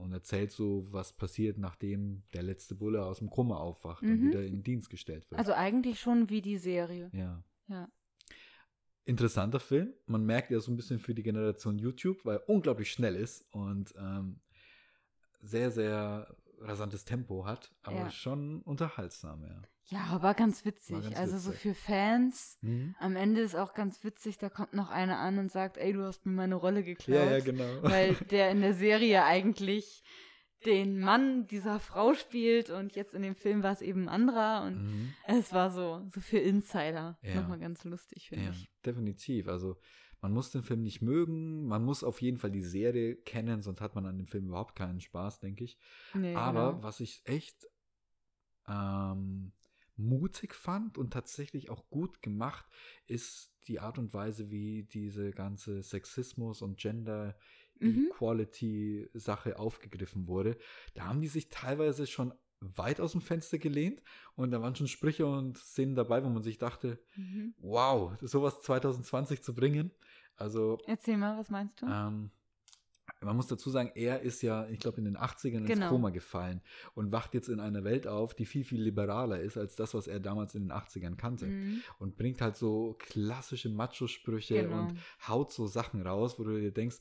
[0.00, 4.26] Und erzählt so, was passiert, nachdem der letzte Bulle aus dem Koma aufwacht und Mhm.
[4.28, 5.38] wieder in Dienst gestellt wird.
[5.38, 7.10] Also eigentlich schon wie die Serie.
[7.12, 7.42] ja.
[7.68, 7.88] Ja.
[9.04, 9.92] interessanter Film.
[10.06, 13.44] Man merkt ja so ein bisschen für die Generation YouTube, weil er unglaublich schnell ist
[13.52, 14.40] und ähm,
[15.40, 18.10] sehr, sehr rasantes Tempo hat, aber Ja.
[18.10, 19.62] schon unterhaltsam, ja.
[19.90, 20.94] Ja, war ganz witzig.
[20.94, 21.62] War ganz also so witzig.
[21.62, 22.58] für Fans.
[22.62, 22.94] Mhm.
[23.00, 26.02] Am Ende ist auch ganz witzig, da kommt noch einer an und sagt, ey, du
[26.04, 27.16] hast mir meine Rolle geklaut.
[27.16, 27.82] Ja, ja, genau.
[27.82, 30.02] Weil der in der Serie eigentlich
[30.66, 34.62] den Mann dieser Frau spielt und jetzt in dem Film war es eben ein anderer
[34.66, 35.14] und Mhm.
[35.26, 37.18] es war so, so für Insider.
[37.22, 37.40] Ja.
[37.40, 38.70] Nochmal ganz lustig, finde Ja, ich.
[38.84, 39.48] definitiv.
[39.48, 39.78] Also
[40.20, 43.80] man muss den Film nicht mögen, man muss auf jeden Fall die Serie kennen, sonst
[43.80, 45.78] hat man an dem Film überhaupt keinen Spaß, denke ich.
[46.12, 46.82] Nee, Aber genau.
[46.82, 47.66] was ich echt
[48.68, 49.52] ähm,
[50.00, 52.66] mutig fand und tatsächlich auch gut gemacht,
[53.06, 57.36] ist die Art und Weise, wie diese ganze Sexismus und Gender
[57.82, 58.08] Mhm.
[58.10, 60.58] Equality Sache aufgegriffen wurde.
[60.94, 64.02] Da haben die sich teilweise schon weit aus dem Fenster gelehnt
[64.34, 67.54] und da waren schon Sprüche und Szenen dabei, wo man sich dachte, Mhm.
[67.56, 69.92] wow, sowas 2020 zu bringen.
[70.36, 71.86] Also, Erzähl mal, was meinst du?
[71.86, 72.30] ähm,
[73.26, 75.90] man muss dazu sagen, er ist ja, ich glaube, in den 80ern ins Genau.
[75.90, 76.62] Koma gefallen
[76.94, 80.06] und wacht jetzt in einer Welt auf, die viel, viel liberaler ist als das, was
[80.06, 81.46] er damals in den 80ern kannte.
[81.46, 81.82] Mhm.
[81.98, 84.80] Und bringt halt so klassische Macho-Sprüche Genau.
[84.80, 84.98] und
[85.28, 86.96] haut so Sachen raus, wo du dir denkst,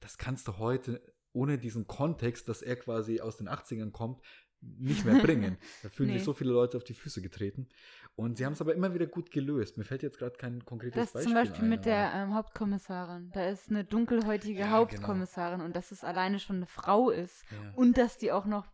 [0.00, 1.00] das kannst du heute
[1.32, 4.20] ohne diesen Kontext, dass er quasi aus den 80ern kommt,
[4.60, 5.56] nicht mehr bringen.
[5.82, 6.16] Da fühlen Nee.
[6.16, 7.68] sich so viele Leute auf die Füße getreten.
[8.16, 9.78] Und sie haben es aber immer wieder gut gelöst.
[9.78, 13.30] Mir fällt jetzt gerade kein konkretes Das Beispiel zum Beispiel ein, mit der ähm, Hauptkommissarin.
[13.32, 17.44] Da ist eine dunkelhäutige Ja, Hauptkommissarin und dass es alleine schon eine Frau ist.
[17.50, 17.72] ja.
[17.76, 18.66] Und dass die auch noch,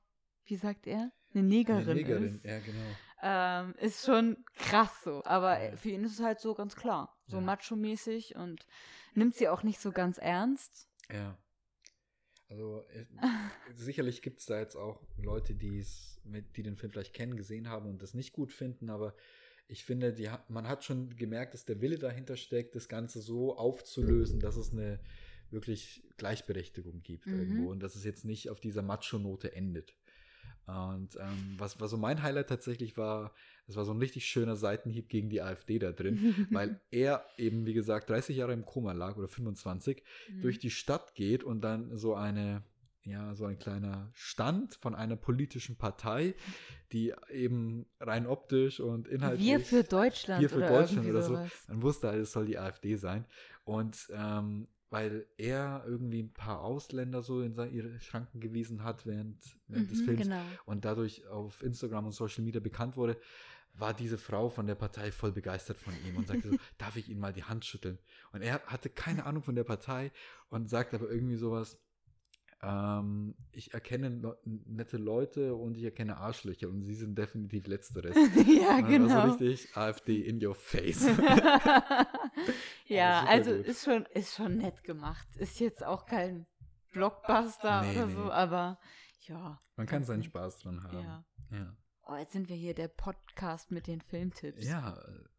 [0.47, 2.45] wie sagt er, eine Negerin, Eine Negerin, ist.
[2.45, 2.79] ja, genau.
[3.23, 5.23] Ähm, ist schon krass so.
[5.25, 5.77] Aber Ja.
[5.77, 7.15] für ihn ist es halt so ganz klar.
[7.27, 8.67] So macho-mäßig und
[9.15, 10.89] nimmt sie auch nicht so ganz ernst.
[11.13, 11.37] Ja.
[12.49, 13.05] Also äh,
[13.75, 17.69] sicherlich gibt es da jetzt auch Leute, die's mit, die den Film vielleicht kennen, gesehen
[17.69, 19.15] haben und das nicht gut finden, aber
[19.69, 23.57] ich finde, die, man hat schon gemerkt, dass der Wille dahinter steckt, das Ganze so
[23.57, 25.01] aufzulösen, dass es eine
[25.51, 27.39] wirklich Gleichberechtigung gibt Mhm.
[27.39, 29.97] irgendwo und dass es jetzt nicht auf dieser Macho-Note endet.
[30.67, 33.33] Und ähm, was, was so mein Highlight tatsächlich war,
[33.67, 37.67] das war so ein richtig schöner Seitenhieb gegen die AfD da drin, weil er eben,
[37.67, 40.41] wie gesagt, 30 Jahre im Koma lag oder 25 Mhm.
[40.43, 42.63] durch die Stadt geht und dann so eine,
[43.05, 46.35] ja, so ein kleiner Stand von einer politischen Partei,
[46.93, 49.47] die eben rein optisch und inhaltlich.
[49.47, 51.35] Wir für Deutschland Wir für oder Deutschland oder so.
[51.69, 53.25] Man wusste halt, es soll die AfD sein.
[53.65, 59.05] Und ähm, weil er irgendwie ein paar Ausländer so in seine, ihre Schranken gewiesen hat
[59.07, 59.37] während,
[59.69, 60.43] während des Mhm, Films Genau.
[60.65, 63.19] und dadurch auf Instagram und Social Media bekannt wurde,
[63.79, 67.11] war diese Frau von der Partei voll begeistert von ihm und sagte so, darf ich
[67.11, 67.99] Ihnen mal die Hand schütteln?
[68.33, 70.13] Und er hatte keine Ahnung von der Partei
[70.49, 71.79] und sagt aber irgendwie sowas,
[72.63, 78.15] ähm, ich erkenne le nette Leute und ich erkenne Arschlöcher und sie sind definitiv letzteres.
[78.47, 79.15] ja, dann genau.
[79.15, 81.07] war so richtig AfD in your face.
[82.87, 83.67] ja, super also gut.
[83.67, 85.29] ist schon, ist schon nett gemacht.
[85.37, 86.47] Ist jetzt auch kein
[86.93, 88.15] Blockbuster Nee, oder nee.
[88.15, 88.79] so, aber
[89.23, 89.59] ja.
[89.77, 90.23] Man kann seinen.
[90.23, 90.99] Spaß dran haben.
[90.99, 91.25] Ja.
[91.51, 91.77] Ja.
[92.09, 94.65] Oh, jetzt sind wir hier der Podcast mit den Filmtipps.
[94.67, 94.97] ja,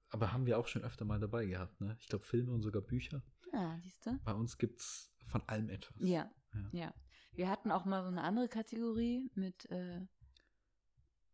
[0.09, 1.97] aber haben wir auch schon öfter mal dabei gehabt, ne?
[1.99, 3.23] Ich glaube Filme und sogar Bücher.
[3.53, 4.19] Ja, siehst du?
[4.23, 5.95] Bei uns gibt es von allem etwas.
[5.99, 6.69] Ja, Ja.
[6.71, 6.93] ja.
[7.31, 10.01] Wir hatten auch mal so eine andere Kategorie mit, äh,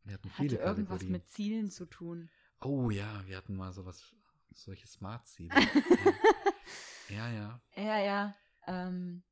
[0.03, 1.11] Wir hatten hatte viele irgendwas Kategorien.
[1.11, 2.29] mit Zielen zu tun.
[2.61, 4.13] Oh ja, wir hatten mal sowas,
[4.53, 5.53] solche Smart-Ziele.
[7.09, 8.35] ja, ja, Ja, ja.
[8.67, 9.23] Ähm,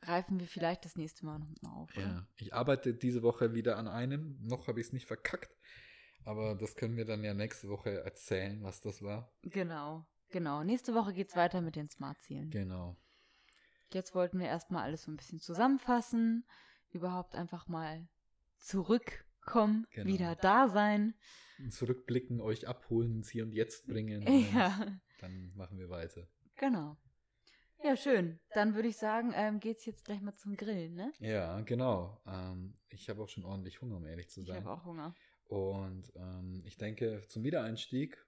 [0.00, 1.94] greifen wir vielleicht das nächste Mal nochmal auf.
[1.94, 2.10] ja, oder?
[2.12, 2.26] ja.
[2.36, 4.38] Ich arbeite diese Woche wieder an einem.
[4.42, 5.54] Noch habe ich es nicht verkackt.
[6.24, 9.32] Aber das können wir dann ja nächste Woche erzählen, was das war.
[9.42, 10.62] Genau, genau.
[10.64, 12.50] Nächste Woche geht's weiter mit den Smart-Zielen.
[12.50, 12.96] Genau.
[13.92, 16.44] Jetzt wollten wir erstmal alles so ein bisschen zusammenfassen,
[16.90, 18.06] überhaupt einfach mal
[18.58, 20.06] zurückkommen, Genau.
[20.08, 21.14] wieder da sein.
[21.70, 24.22] Zurückblicken, euch abholen, ins Hier und Jetzt bringen.
[24.54, 26.26] Ja, dann machen wir weiter.
[26.56, 26.96] genau.
[27.82, 28.38] Ja, schön.
[28.52, 31.12] Dann würde ich sagen, ähm, geht's jetzt gleich mal zum Grillen, ne?
[31.18, 32.20] Ja, genau.
[32.26, 34.56] Ähm, ich habe auch schon ordentlich Hunger, um ehrlich zu Ich sein.
[34.66, 35.14] habe auch Hunger.
[35.48, 38.22] Und ähm, ich denke, zum Wiedereinstieg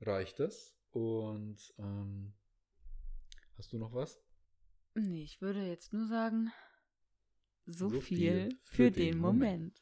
[0.00, 0.78] reicht es.
[0.92, 2.32] Und ähm,
[3.58, 4.18] hast du noch was?
[4.98, 6.50] Nee, ich würde jetzt nur sagen,
[7.66, 9.76] so, So viel, viel für, den, den Moment.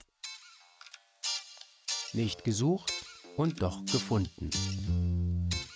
[2.13, 2.93] Nicht gesucht
[3.37, 4.51] und doch gefunden.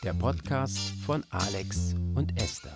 [0.03, 2.74] Der Podcast von Alex und Esther.